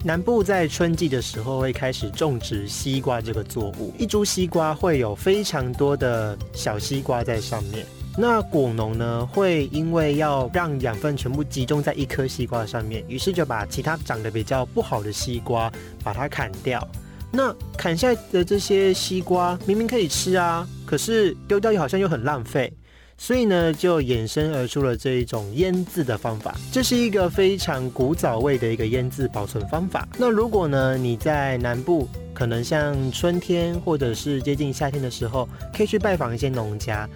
[0.03, 7.85] 南部在春季的时候会开始种植西瓜这个作物，一株西瓜会有非常多的小西瓜在上面。
[8.17, 15.71] 那果农呢会因为要让养分全部集中在一颗西瓜上面，于是就把其他长得比较不好的西瓜
[16.03, 16.85] 把它砍掉。
[17.31, 22.73] 那砍下来的这些西瓜明明可以吃啊，可是丢掉又好像又很浪费。
[23.21, 26.55] 所以呢，就衍生而出了这一种腌制的方法。
[26.71, 30.07] 这是一个非常古早味的一个腌制保存方法。
[30.17, 37.07] 那如果呢，你在南部，可能像春天或者是接近夏天的时候，可以去拜访一些农家，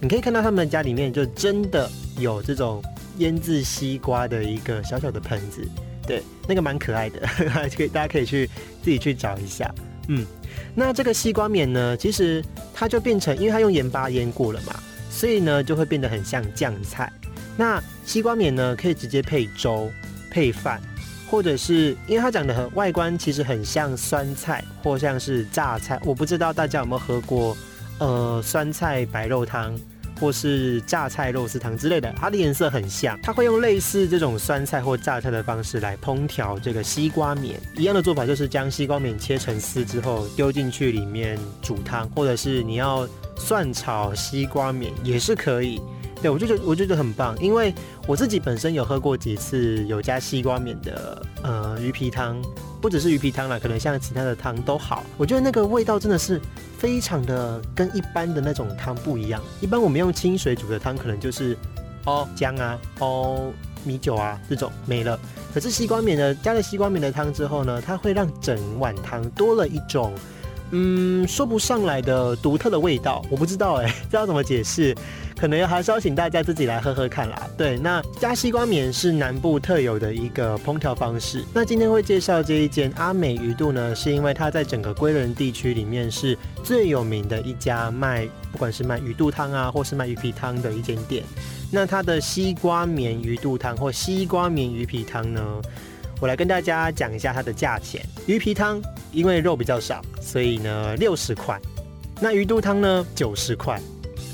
[0.00, 2.82] 你可以看到他们家里面就真的有这种
[3.18, 5.66] 腌制西瓜的一个小小的盆子。
[6.04, 7.20] 对，那个蛮可爱的，
[7.76, 8.50] 可以大家可以去
[8.82, 9.72] 自己去找一下。
[10.08, 10.26] 嗯，
[10.74, 12.44] 那这个西瓜面呢，其实
[12.74, 14.74] 它就变成，因为它用盐巴腌过了嘛。
[15.12, 17.12] 所以呢，就会变得很像酱菜。
[17.54, 19.92] 那西瓜面呢，可以直接配粥、
[20.30, 20.80] 配饭，
[21.30, 26.00] 或者是因为它长得很外观，其实很像酸菜或像是榨菜。
[26.04, 27.54] 我不知道大家有没有喝过，
[27.98, 29.78] 呃，酸菜白肉汤
[30.22, 33.18] 或是榨菜肉丝汤之类的，它的颜色很像。
[33.20, 37.60] 它会用类似这种酸菜或榨菜的方式来烹调这个西瓜面。
[37.74, 43.08] 一样的做法就是将西瓜面切成丝之后丢进去里面煮汤，或者是你要。
[43.34, 45.80] 蒜炒西瓜面也是可以，
[46.22, 47.74] 对我就觉得我觉得很棒，因为
[48.06, 52.40] 我自己本身有喝过几次有加西瓜面的呃鱼皮汤，
[52.80, 56.40] 不只是鱼皮汤啦，可能像其他的汤都好，我觉得那个味道真的是
[56.78, 59.42] 非常的跟一般的那种汤不一样。
[59.60, 61.56] 一般我们用清水煮的汤，可能就是
[62.04, 63.52] 哦姜啊、哦
[63.84, 65.18] 米酒啊这种没了，
[65.52, 70.14] 可是西瓜面呢，加了西瓜面的汤之后呢，它会让整碗汤多了一种。
[70.74, 74.94] 嗯，说不上来的独特的味道，我不知道哎， 不知道怎么解释，
[75.38, 77.46] 可能还是要请大家自己来喝喝看啦。
[77.58, 81.44] 对，那加西瓜棉是南部特有的一个烹调方式。
[81.52, 91.22] 那今天会介绍这一间阿美鱼肚呢，是因为它在整个归仁地区里面是最有名的一家卖，不管是卖鱼肚汤啊，或是卖鱼皮汤的一间店。
[91.70, 95.40] 那它的西瓜棉鱼肚汤或西瓜棉鱼皮汤呢？
[96.22, 98.00] 我来跟大家讲一下它的价钱。
[98.26, 101.60] 鱼皮汤因为肉比较少，所以呢六十块。
[102.20, 103.80] 那鱼肚汤呢九十块。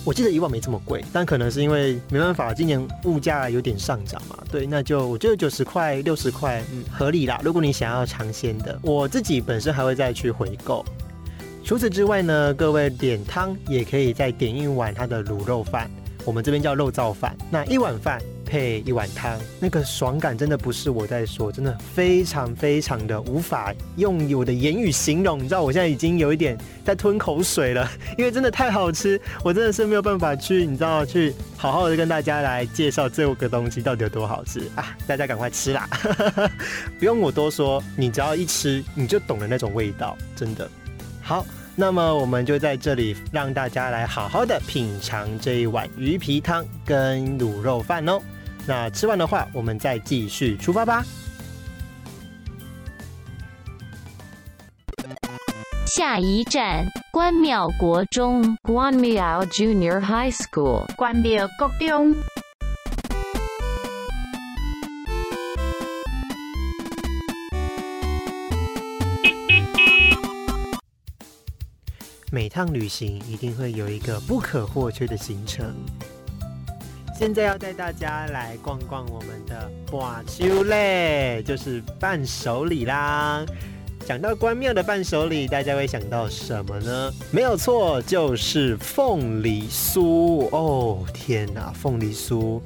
[0.04, 4.36] 我记得以往没这么贵，但可能是因为没办法，今年物价有点上涨嘛。
[4.50, 7.40] 对，那就我觉得九十块、六十块，嗯，合理啦。
[7.42, 10.84] 如果你想要尝鲜的，我自己本身还会再去回购。
[11.64, 15.90] 除此之外呢，各位点汤也可以再点一碗它的卤肉饭，
[16.26, 17.34] 我们这边叫肉燥饭。
[17.50, 18.20] 那一碗饭。
[18.48, 25.38] 配一碗汤，那个爽感真的不是我在说，真的非常非常的无法用我的言语形容。
[25.38, 27.86] 你知道我现在已经有一点在吞口水了，
[28.16, 34.96] 因为真的太好吃，我真的是没有办法去，你知道去好好的跟大家来介绍这个东西到底有多好吃啊！
[35.06, 35.86] 大家赶快吃啦，
[36.98, 40.66] 不用我多说，你只要一吃你就懂了那种味道，真的
[41.20, 41.44] 好。
[41.80, 48.20] 那么我们就在这里让大家来好好的品尝这一碗鱼皮汤跟卤肉饭哦。
[48.68, 51.02] 那吃完的话，我们再继续出发吧。
[55.86, 62.14] 下一站，关庙国中，（Guan Miao Junior High School，关庙国中。
[72.30, 75.74] 每趟旅行一定会有一个不可或缺的行程。
[77.18, 83.44] 现在要带大家来逛逛我们的寡秋嘞，就是伴手礼啦。
[84.06, 87.12] 讲到关庙的伴手礼，大家会想到什么呢？
[87.32, 91.04] 没有错，就是凤梨酥哦！
[91.12, 92.60] 天哪，凤梨酥！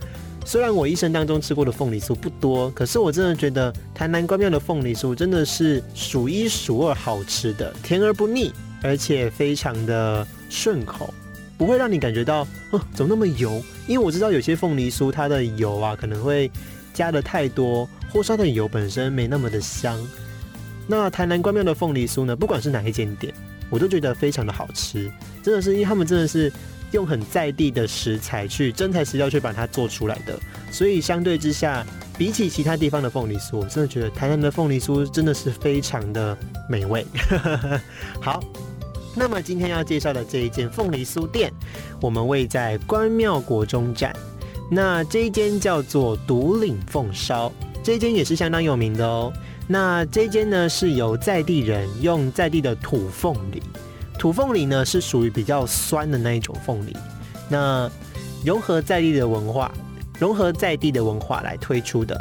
[0.45, 11.13] 虽然我一生当中吃过的凤梨酥不多，可是我真的觉得台南关庙的凤梨酥真的是数一数二好吃的，甜而不腻，而且非常的顺口。
[11.63, 13.63] 不会让你感觉到，哦，怎么那么油？
[13.87, 16.51] 因为我知道有些凤梨酥它的油啊，可能会
[16.93, 19.97] 加的太多，或烧的油本身没那么的香。
[20.89, 23.33] 那台南关庙的凤梨酥呢，不管是哪一间店，
[23.71, 25.09] 我都觉得非常的好吃。
[25.41, 26.53] 真的是因为他们真的是
[26.91, 30.37] 用很在地的食材去真材实料去把它做出来的，
[30.73, 31.87] 所以相对之下，
[32.19, 36.37] 比起其他地方的凤梨酥，我真的觉得台南的凤梨酥真的是非常的
[36.69, 37.07] 美味。
[38.21, 38.43] 好。
[39.15, 41.53] 那么今天要介绍的这一间凤梨酥店，
[42.01, 44.15] 我们位在关庙国中站。
[44.71, 47.53] 那这一间叫做独岭凤烧，
[47.83, 49.31] 这一间也是相当有名的哦。
[49.69, 53.63] 那这一间呢是由在地人用在地的土凤梨，
[54.19, 56.97] 土凤梨呢是属于比较酸的那一种凤梨，
[57.51, 57.91] 那
[58.45, 59.71] 融合在地的文化，
[60.19, 62.19] 融合在地的文化来推出的，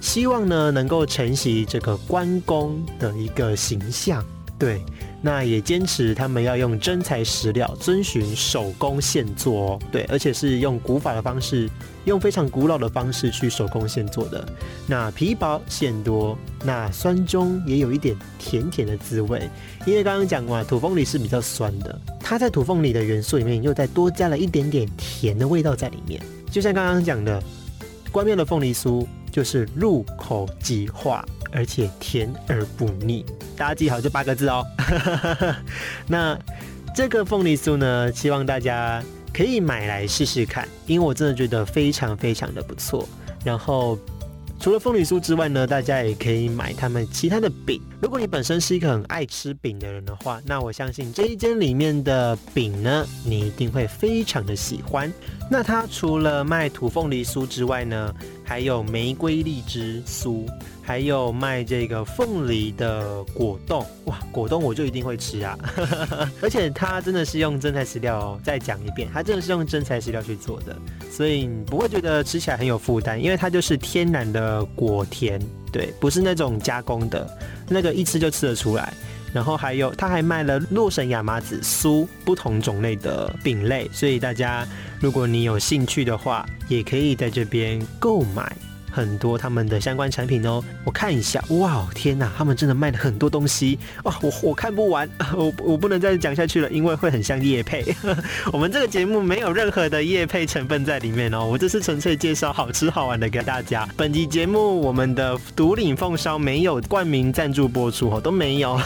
[0.00, 4.24] 希望呢能够承袭这个关公的一个形象，
[4.56, 4.80] 对。
[5.20, 9.78] 那也坚持他们要用真材实料，遵循手工现做哦。
[9.90, 11.68] 对，而且是用古法的方式，
[12.04, 14.46] 用非常古老的方式去手工现做的。
[14.86, 19.50] 那皮薄馅多，那酸中也有一点甜甜的滋味。
[19.86, 26.22] 因为刚刚讲过，土凤梨是比较酸的，它在土凤梨的元素里面又再多加了一点点甜的味道在里面。
[26.50, 27.42] 就像刚刚讲的，
[28.12, 31.24] 关庙的凤梨酥就是入口即化。
[31.52, 33.24] 而且甜而不腻，
[33.56, 34.64] 大家记好这八个字哦。
[36.06, 36.38] 那
[36.94, 43.08] 这个凤梨酥呢，希望大家可以买来试试看，因为我真的觉得非常非常的不错。
[43.44, 43.98] 然后。
[44.60, 47.80] 除了凤梨酥之外呢，大家也可以买他们其他的饼。
[48.00, 55.12] 如果你本身是一个很爱吃饼的人的话，那我相信这一间里面的饼呢，你一定会非常的喜欢。
[55.48, 58.12] 那它除了卖土凤梨酥之外呢，
[58.44, 60.44] 还有玫瑰荔枝酥。
[60.88, 65.54] 还有卖这个凤梨的果冻，哇，果冻我就一定会吃啊！
[66.40, 68.40] 而且它真的是用真材实料哦。
[68.42, 70.74] 再讲一遍，它真的是用真材实料去做的，
[71.10, 75.38] 所以你不会觉得吃起来很有负担，因为它就是天然的果甜，
[75.70, 78.90] 对，不是那种加工的，那个一吃就吃得出来。
[79.30, 84.66] 然后还有，它还卖了洛神亚麻籽酥，不同种类的饼类，所以大家
[85.00, 88.50] 如果你有兴趣的话，也可以在这边购买。
[88.90, 90.62] 很多他们的相关产品哦。
[90.84, 94.18] 我看一下，哇，天哪，他们真的卖了很多东西哇！
[94.22, 97.84] 我我看不完， 我我不能再讲下去了，因为会很像叶配。
[98.52, 103.88] 我们这个节目没有任何的叶配成分在里面哦，我这是纯粹介绍好吃好玩的给大家。
[103.96, 108.80] 本集节目我们的独领凤烧没有冠名赞助播出哦，都没有，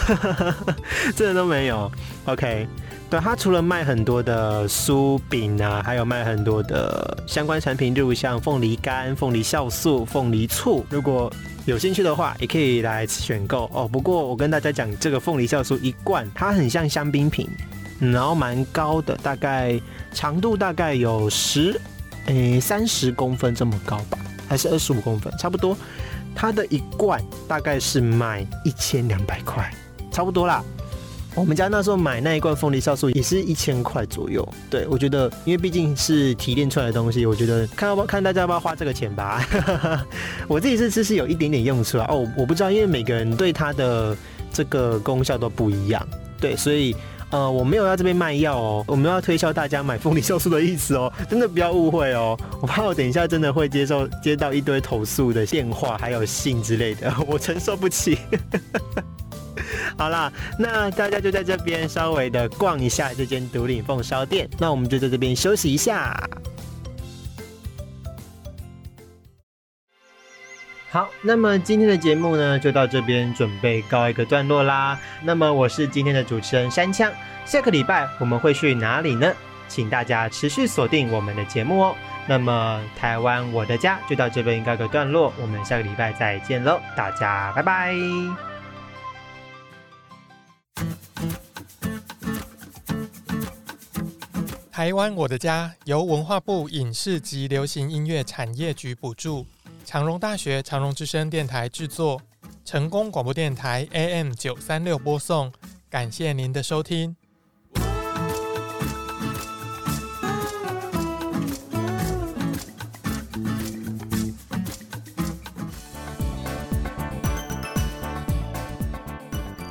[1.15, 1.91] 真的都没有。
[2.25, 2.67] OK。
[3.09, 10.83] 对，它除了卖很多的酥饼啊，还有卖很多的相关产品，例如像凤梨干、凤梨酵素、凤梨醋。
[10.89, 11.31] 如果
[11.65, 13.87] 有兴趣的话，也可以来选购哦。
[13.87, 17.47] 不过我跟大家讲，这个凤梨酵素一罐，它很像香槟瓶，
[17.99, 19.79] 然后蛮高的，大概
[20.11, 21.79] 长度大概有十
[22.25, 24.17] 诶三十公分这么高吧，
[24.49, 25.77] 还是二十五公分，差不多。
[26.33, 29.71] 它的一罐大概是卖一千两百块，
[30.11, 30.63] 差不多啦。
[31.35, 34.47] 我们家那时候买那一罐凤梨酵素也是一千块左右。
[34.69, 39.45] 对我觉得，因为毕竟是提炼出来的东西，我觉得看要不要看大家要不要花这个钱吧。
[40.47, 42.05] 我自己是吃是有一点点用处啊。
[42.09, 44.15] 哦，我不知道，因为每个人对它的
[44.51, 46.07] 这个功效都不一样。
[46.39, 46.95] 对，所以
[47.31, 52.37] 呃，我没有要这边卖药哦，我们要推销大家买凤梨酵素的意思哦， 真的不要误会哦。
[52.61, 58.19] 我怕我等一下真的会接受接到一堆投诉的电话还有信之类的， 我承受不起。
[59.97, 64.49] 好啦，那大家就在这边稍微的逛一下这间独领凤烧店。
[64.57, 66.17] 那我们就在这边休息一下。
[70.89, 74.99] 好，那么今天的节目呢，就到这边准备告一个段落啦。
[75.23, 77.11] 那么我是今天的主持人山枪，
[77.45, 79.33] 下个礼拜我们会去哪里呢？
[79.67, 81.95] 请大家持续锁定我们的节目哦。
[82.27, 88.52] 那么台湾我的家就到这边告个段落，我们下个礼拜再见喽，大家拜拜。
[94.71, 99.45] 台湾我的家由文化部影视及流行音乐产业局补助，
[99.85, 102.19] 长荣大学长荣之声电台制作，
[102.65, 105.53] 成功广播电台 AM 九三六播送。
[105.91, 107.15] 感谢您的收听。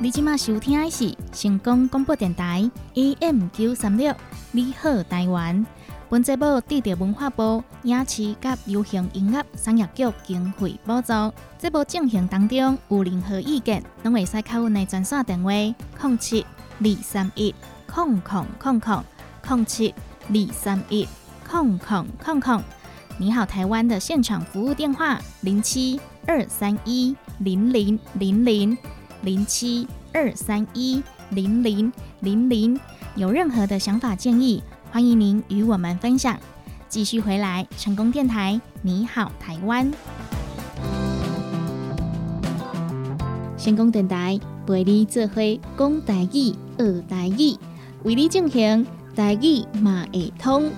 [0.03, 4.13] 你今麦收听的是成功广播电台 AM 九三六。
[4.51, 5.65] 你好，台湾！
[6.09, 11.13] 本节目得到文化部影视及流行音乐产业局经费补助。
[11.57, 16.45] 节目进行当中有任何意见，拢会使靠阮的专线电话：零七
[16.81, 17.55] 二三一
[17.87, 19.01] 空空空空
[19.47, 19.95] 零七
[20.27, 21.07] 二三一
[21.49, 22.61] 空空空空。
[23.17, 25.97] 你好，台湾的现场服务电话：零七
[26.27, 28.77] 二三一零零零零
[29.23, 31.01] 零七二三一
[31.31, 32.79] 零零零零。
[33.15, 34.61] 有任何的想法建议，
[34.91, 36.37] 欢迎您与我们分享。
[36.89, 39.91] 继续回来，成功电台，你好，台湾。
[43.57, 47.55] 成功电台陪你做会讲台语、学台语，
[48.03, 50.69] 为你进行台语马会通。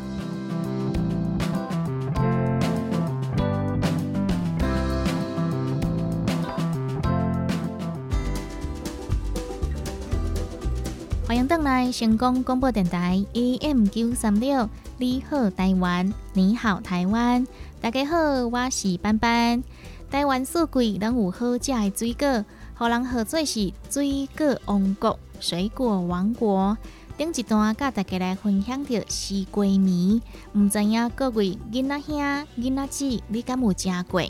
[11.86, 14.68] 欢迎登来成功广播电台 AM 九三六，
[14.98, 17.46] 你好台湾，你好台湾，
[17.80, 19.64] 大家好，我是班班。
[20.10, 22.44] 台湾四季拢有好食的水果，
[22.76, 26.76] 互人号做是水果王国、水果王国。
[27.18, 30.24] 顶一段甲大家来分享着西瓜米，
[30.56, 32.18] 毋知影各位囡仔兄、
[32.58, 34.24] 囡仔姊，你敢有食过？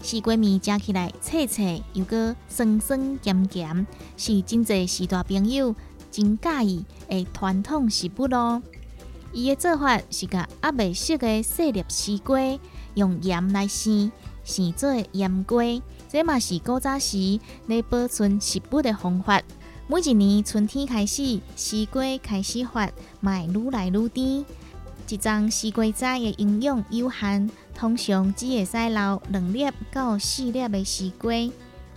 [0.00, 3.86] 西瓜米食起来脆脆又个酸酸咸咸，
[4.16, 5.74] 是真侪时大朋友。
[6.12, 8.62] 真介意的传统食物咯。
[9.32, 12.38] 伊的做法是甲还未熟的细粒西瓜
[12.94, 14.12] 用盐来生，
[14.44, 15.64] 生做盐瓜。
[16.10, 19.42] 这嘛是古早时来保存食物的方法。
[19.88, 22.90] 每一年春天开始，西瓜开始发，
[23.20, 24.44] 卖愈来愈甜。
[25.08, 31.32] 一张西瓜仔的营养有限，通常只会使留两粒到四粒的西瓜。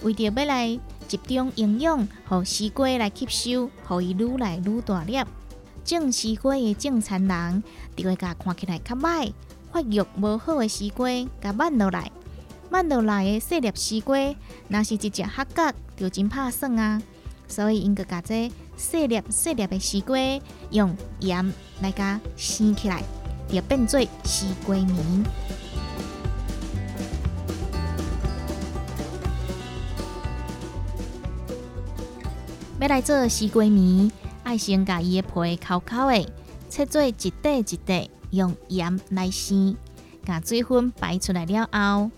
[0.01, 5.19] 为着要来集中营养，互西瓜来吸收，互伊愈来愈大粒。
[5.83, 7.63] 种西瓜的种田人，
[7.95, 9.31] 就会甲看起来较歹、
[9.71, 11.07] 发育无好的西瓜，
[11.41, 12.11] 甲挽落来。
[12.71, 14.17] 挽落来的细粒西瓜，
[14.67, 17.01] 若是一只合角，就真拍算啊。
[17.47, 20.17] 所以，因个甲这细粒细粒的西瓜，
[20.71, 23.03] 用盐来甲生起来，
[23.47, 25.23] 就变做西瓜米。
[32.85, 34.11] 要来做西瓜米，
[34.43, 36.23] 爱先甲伊的皮烤烤的，
[36.69, 39.75] 切做一块一块，用盐来生，
[40.23, 42.11] 甲水分排出来了后，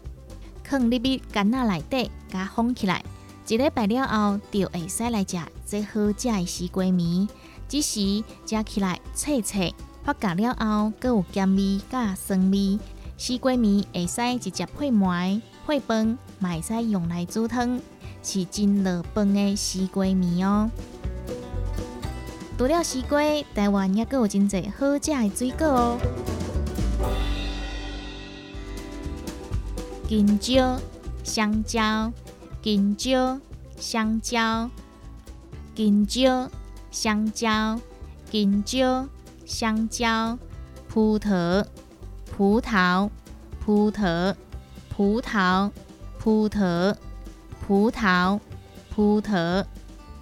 [0.65, 3.01] 放入去干仔内底，甲封起来。
[3.47, 7.29] 一礼拜了后，就会使来食最好食的西瓜面。
[7.69, 12.77] 只时食起来脆脆，发酵了后，佮有咸味甲酸味。
[13.15, 17.79] 西瓜面会使直接配糜、配饭，嘛会使用来煮汤，
[18.29, 20.69] 是真落饭的西瓜面哦。
[22.57, 23.21] 除了西瓜，
[23.55, 25.97] 台湾也佮有真侪好食的水果哦。
[30.09, 30.77] 香蕉、
[31.23, 32.11] 香蕉、
[32.61, 33.39] 香蕉、
[33.77, 34.69] 香蕉、
[35.73, 36.49] 金蕉、
[36.91, 37.79] 香蕉、
[38.29, 39.07] 金蕉、
[39.45, 40.37] 香蕉、
[40.89, 41.65] 葡萄、
[42.35, 43.09] 葡萄、
[43.63, 44.35] 葡萄、
[44.89, 45.71] 葡萄、
[46.19, 46.95] 葡萄、
[47.67, 48.39] 葡萄、
[48.89, 49.65] 葡萄、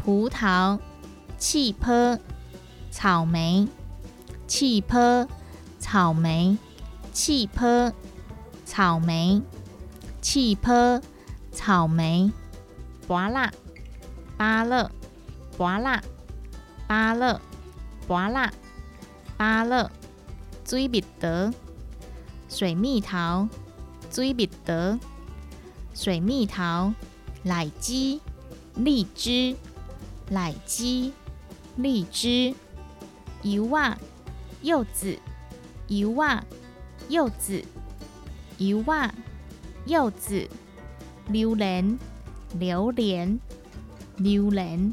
[0.03, 0.79] 葡萄、
[1.37, 2.17] 气泡、
[2.91, 3.67] 草莓、
[4.47, 5.27] 气泡、
[5.79, 6.57] 草莓、
[7.13, 7.91] 气泡、
[8.65, 9.41] 草莓。
[10.25, 10.73] 气泡、
[11.51, 12.31] 草莓、
[13.07, 13.51] 芭乐、
[14.35, 14.89] 芭乐、
[15.55, 16.01] 芭乐、
[16.87, 17.39] 芭乐、
[18.07, 18.51] 芭乐、
[19.37, 19.91] 芭乐、
[20.65, 21.53] 水蜜桃、
[22.49, 23.47] 水蜜桃、
[24.09, 24.99] 水蜜桃、
[25.93, 26.91] 水蜜桃、
[27.45, 28.19] 奶鸡、
[28.75, 29.55] 荔枝、
[30.29, 31.13] 奶鸡、
[31.77, 32.53] 荔枝、
[33.41, 33.97] 油啊、
[34.61, 35.17] 柚子、
[35.87, 36.43] 油啊、
[37.07, 37.63] 柚子、
[38.57, 39.15] 油啊。
[39.85, 40.49] 柚子、
[41.27, 41.99] 榴莲、
[42.57, 43.39] 榴莲、
[44.17, 44.91] 榴莲、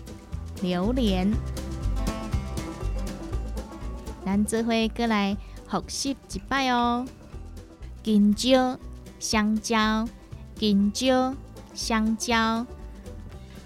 [0.61, 1.32] 榴莲。
[4.22, 5.34] 咱这回过来
[5.66, 7.07] 复习一摆哦。
[8.05, 8.78] 香蕉、
[9.18, 10.07] 香蕉、
[10.61, 11.34] 香蕉、
[11.74, 12.66] 香蕉、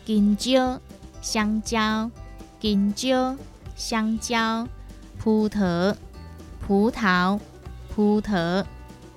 [0.07, 0.80] 香蕉、
[1.20, 2.11] 香蕉、
[2.61, 3.36] 香蕉、
[3.74, 4.68] 香蕉、
[5.18, 5.94] 葡萄、
[6.61, 7.38] 葡萄、
[7.94, 8.64] 葡萄、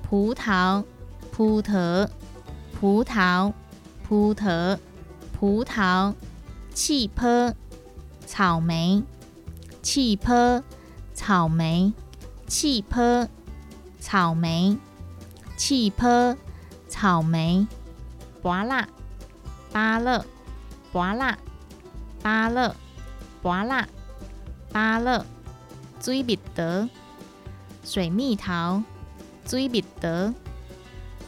[0.02, 0.84] 葡萄。
[1.32, 2.34] 葡萄，
[2.74, 3.54] 葡萄，
[4.04, 4.78] 葡萄，
[5.40, 6.14] 葡萄，
[6.74, 7.54] 气泡，
[8.26, 9.04] 草莓，
[9.84, 10.64] 气泡，
[11.14, 11.94] 草莓，
[12.48, 13.28] 气泡，
[14.00, 14.78] 草莓，
[15.56, 16.36] 气泡，
[16.90, 17.68] 草莓，
[18.42, 18.88] 芭乐，
[19.72, 20.26] 芭乐，
[20.94, 21.38] 芭乐，
[22.22, 22.76] 芭乐，
[23.42, 23.88] 芭乐，
[24.72, 25.26] 芭乐，
[26.02, 26.88] 水蜜桃，
[27.86, 28.84] 水蜜桃，
[29.46, 30.34] 水蜜桃。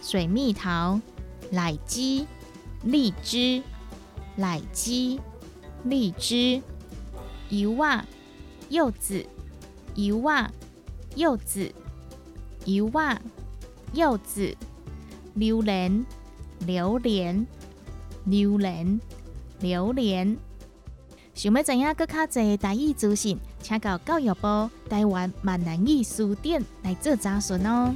[0.04, 1.00] 水蜜桃、
[1.52, 2.26] 奶鸡、
[2.84, 3.62] 荔枝、
[4.36, 5.22] 奶鸡、
[5.84, 6.64] 荔枝、
[7.50, 8.04] 油啊、
[8.70, 9.24] 柚子、
[9.94, 10.52] 油啊、
[11.16, 11.72] 柚子、
[12.66, 13.22] 油啊、
[13.94, 14.58] 柚子、
[15.36, 16.04] 榴莲、
[16.66, 17.46] 榴莲、
[18.26, 19.00] 榴莲、
[19.60, 20.38] 榴莲。
[21.34, 27.96] 想要知影更较侪台语资讯，请到教育部台湾闽南语书店来做查询哦。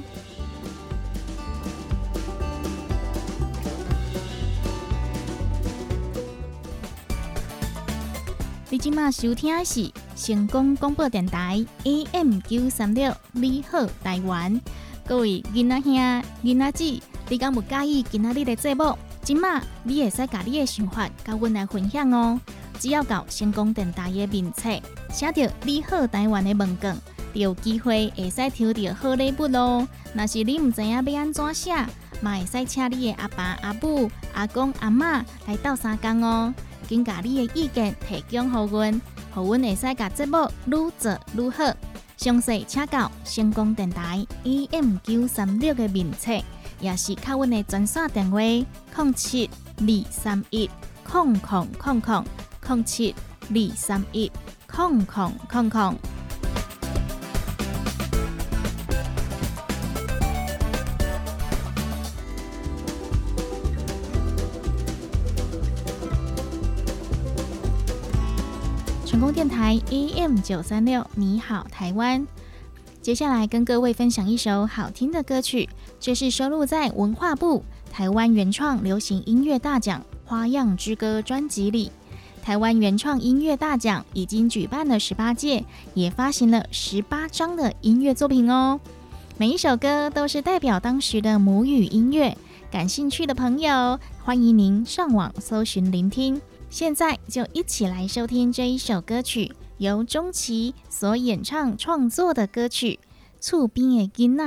[8.68, 14.60] 你今麦收听的是成功广播电台 AM 九三六，你好台湾，
[15.06, 15.94] 各位囡仔兄、
[16.42, 18.96] 囡仔姐，你敢有介意今仔日的节目？
[19.22, 22.40] 今麦你会使甲你的想法甲阮来分享哦。
[22.78, 24.70] 只要到成功电台的名册，
[25.10, 26.94] 写着你好台湾的文卷，
[27.34, 29.88] 就有机会会使抽到好礼物咯。
[30.14, 31.74] 若是你毋知影要安怎写，
[32.20, 36.54] 嘛会使请你的阿爸、阿母、阿公、阿嬷来斗三工哦。
[36.86, 39.00] 请把你的意见提供给阮，予
[39.34, 41.74] 阮会使甲节目愈做愈好。
[42.16, 46.32] 详细请到成功电台 AM 九三六的名册，
[46.80, 49.48] 也是靠阮的专线电话：零七
[49.78, 50.68] 二三一
[51.04, 52.24] 空空空空
[52.68, 53.14] 零七
[53.48, 54.30] 二三一
[54.66, 55.96] 空空空空。
[69.06, 72.26] 成功电台 AM 九三六，你好，台湾。
[73.00, 75.68] 接下来跟各位分享一首好听的歌曲，
[76.06, 81.90] 这是收录在文化部台湾原创流行音乐大奖《花样之歌》专辑里。
[82.44, 88.78] 台湾原创音乐大奖已经举办了十八届，也发行了十八张的音乐作品哦。
[89.36, 92.38] 每一首歌都是代表当时的母语音乐。
[92.70, 96.40] 感兴趣的朋友，欢迎您上网搜寻聆听。
[96.70, 103.00] 现在就一起来收听这一首歌曲，由钟琪所演唱创作的歌曲
[103.44, 104.44] 《厝边的囡仔》。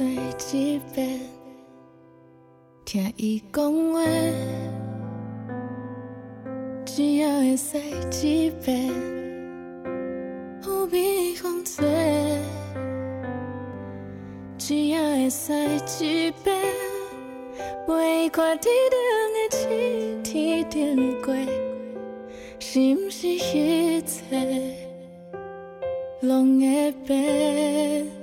[0.00, 1.20] 只要要随一遍。
[2.86, 4.00] 听伊讲话，
[6.86, 7.78] 只要会使
[8.26, 8.88] 一遍，
[10.64, 11.86] 有美风吹，
[14.56, 15.52] 只要会使
[16.02, 16.56] 一遍，
[17.86, 18.96] 陪伊看天顶
[19.34, 21.46] 的星，天顶的月，
[22.58, 24.74] 是毋是一切
[26.22, 28.19] 拢会变？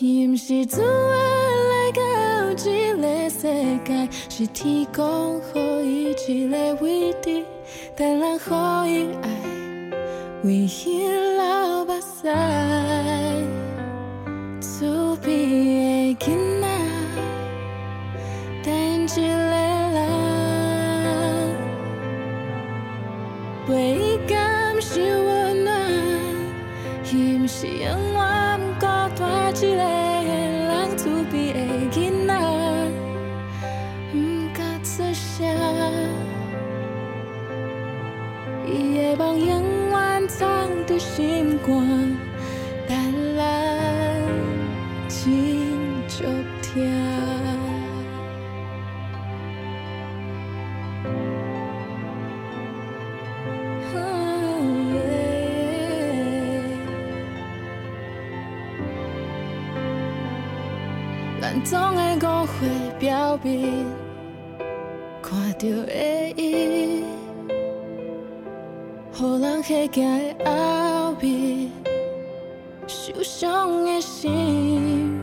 [0.00, 3.48] 伊毋是自愿来到这个世
[3.84, 7.44] 界，是天公予伊一个位置，
[7.96, 8.40] 等人予
[8.86, 9.28] 伊爱，
[10.44, 12.28] 为伊流目屎。
[41.18, 42.16] 心肝，
[42.88, 42.96] 但
[43.36, 43.42] 咱
[45.08, 45.18] 真
[46.06, 46.22] 足
[46.62, 46.70] 疼。
[61.40, 62.52] 咱总会误会
[63.00, 63.84] 表面，
[65.20, 65.92] 看到的
[66.36, 67.02] 伊，
[69.20, 70.04] 予人吓惊
[70.38, 70.97] 的后面，
[73.08, 75.18] 受伤的心，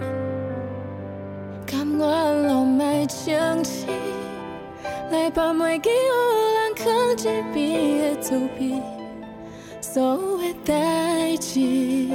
[1.67, 3.87] 甘愿拢莫清醒，
[5.11, 5.93] 来把袂记予
[6.55, 8.81] 人藏一边的滋味，
[9.79, 12.09] 所有的代志。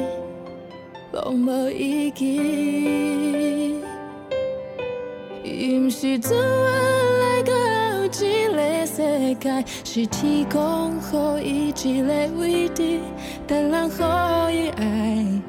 [1.12, 3.80] 拢无意义，
[5.44, 7.52] 伊毋是自愿来到
[8.10, 10.94] 这个世界，是天公
[11.38, 12.98] 予伊一个位置，
[13.46, 13.92] 等人予
[14.52, 15.42] 伊爱，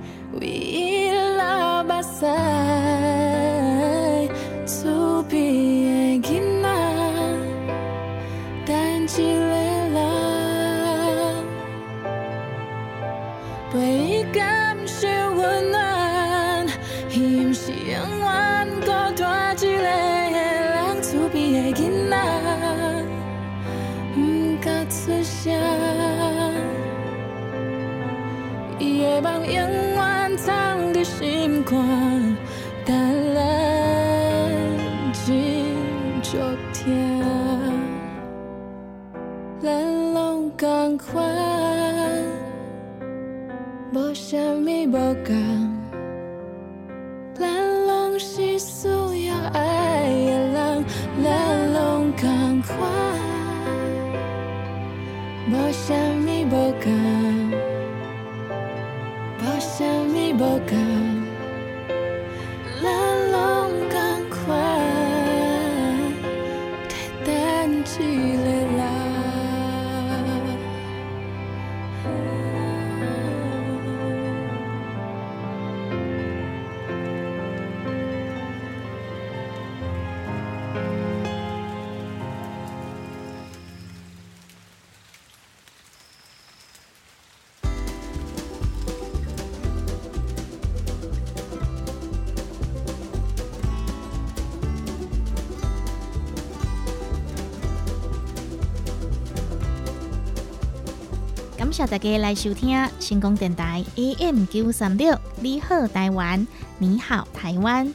[101.82, 106.45] 谢大家来收听成功电台 AM 九三六，你好台湾，
[106.77, 107.91] 你好台湾。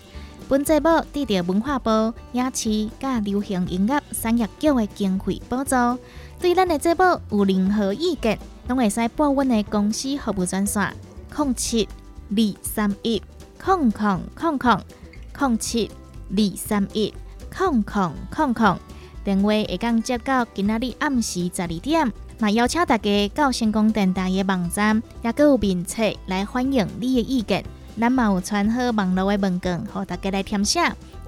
[0.49, 5.77] 本节目得到文化部影视甲流行音乐产业局的经费补助。
[6.41, 10.93] 对咱的节目有任何意见，拢会使拨阮的公司服务专线：
[11.37, 11.89] 零七
[12.31, 13.23] 二三一
[13.57, 14.81] 空空空空
[15.39, 15.89] 零七
[16.37, 17.15] 二三一
[17.57, 18.77] 空空空空。
[19.23, 22.13] 电话会当接到今仔日暗时十二点。
[22.39, 27.65] 嘛，邀请大家到成功电台的网站，也搁有面册来欢迎你的意见。
[27.99, 30.81] 咱嘛有传好网络的文件，和大家来填写，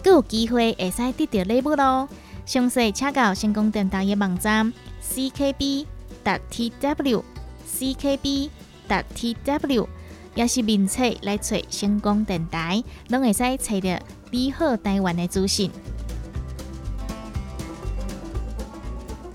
[0.02, 2.08] 更有机会会使得到礼物咯。
[2.44, 4.70] 详细请到成功电台的网站
[5.02, 5.86] ckb.
[6.24, 7.22] tw
[7.66, 8.50] ckb.
[8.88, 9.86] tw，
[10.34, 13.98] 也是面册来找成功电台，拢会使找到
[14.30, 15.70] 你好台湾的资讯。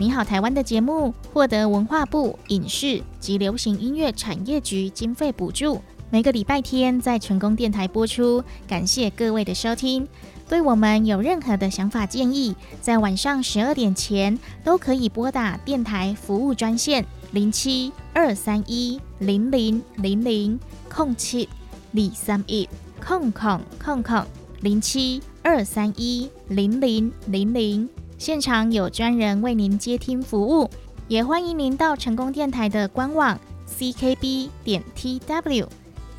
[0.04, 5.80] 你好，台湾的节目获得文化部影视及流行音乐产业局经费补助，
[6.10, 8.44] 每个礼拜天在成功电台播出。
[8.68, 10.06] 感谢各位的收听，
[10.50, 21.48] 对我们有任何的想法建议，在晚上十二点前都可以拨打电台服务专线零七二三一零零零零空七
[21.94, 22.68] 二三一
[23.00, 24.22] 空空空空
[24.60, 27.90] 零七二三一零零零零，
[28.24, 30.70] 现场有专人为您接听服务，
[31.10, 35.68] 也欢迎您到成功电台的官网 ckb 点 tw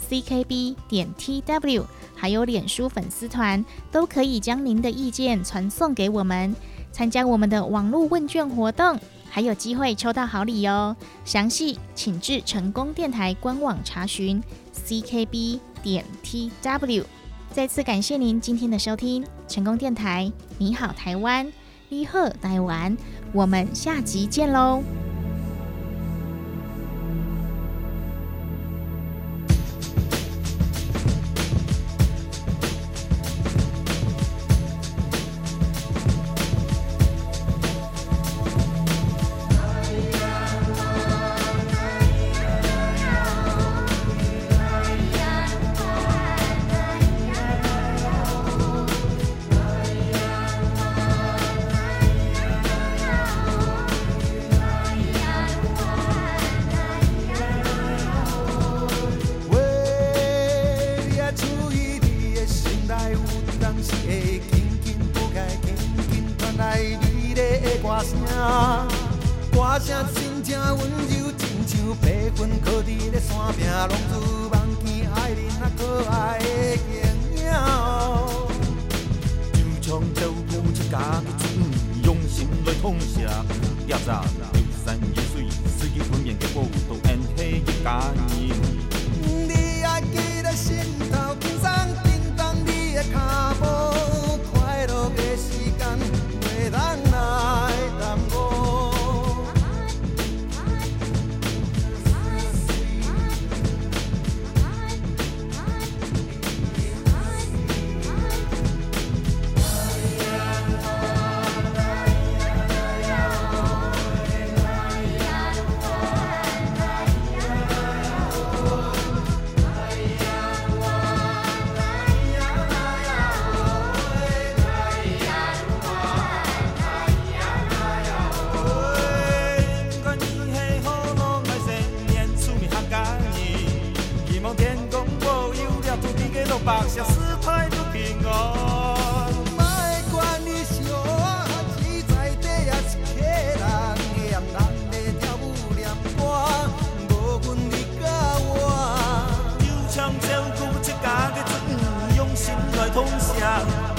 [0.07, 1.82] ckb 点 tw。
[2.14, 6.55] 还有脸书粉丝团，都可以将您的意见传送给我们，
[6.92, 9.00] 参加我们的网络问卷活动，
[9.30, 10.94] 还有机会抽到好礼哦。
[11.24, 14.42] 详细请至成功电台官网查询
[14.86, 17.05] ，ckb 点 tw。
[17.50, 21.50] 再次感谢您今天的收听，成功电台，你好台湾，
[21.95, 22.97] 你好台湾，
[23.32, 24.82] 我们下集见喽。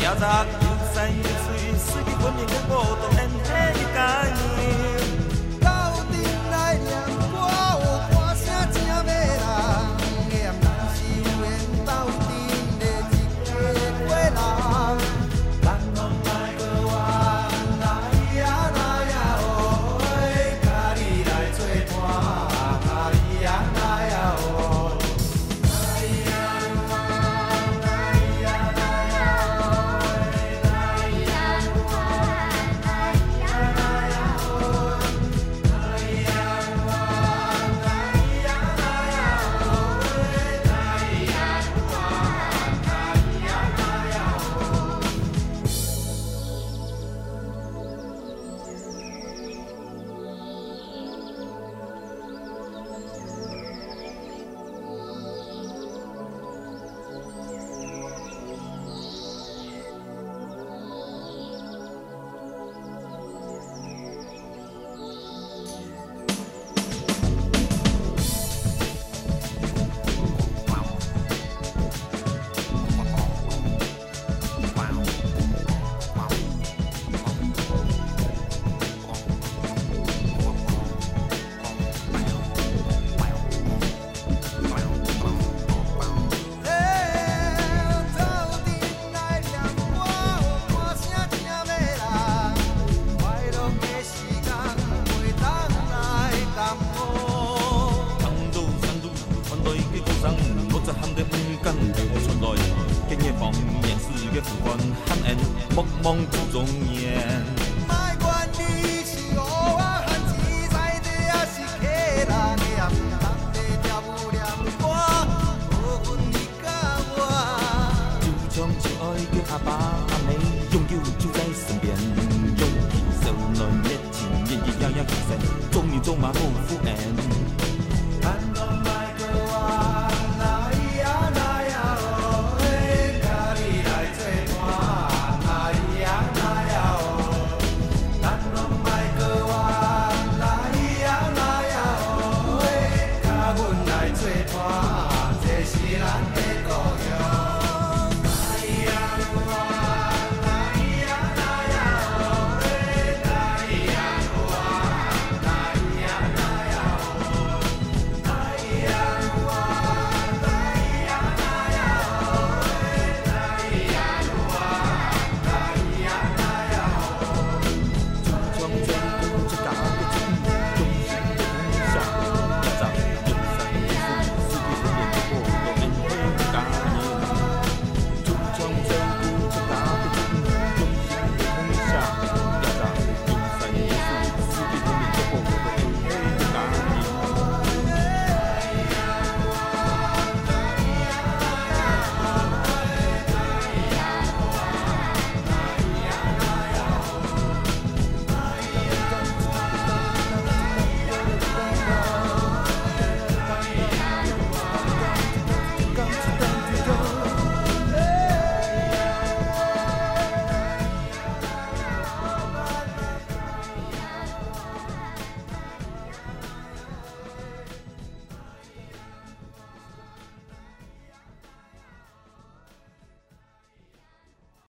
[0.06, 0.46] 阿爸阿
[3.12, 3.15] 妹。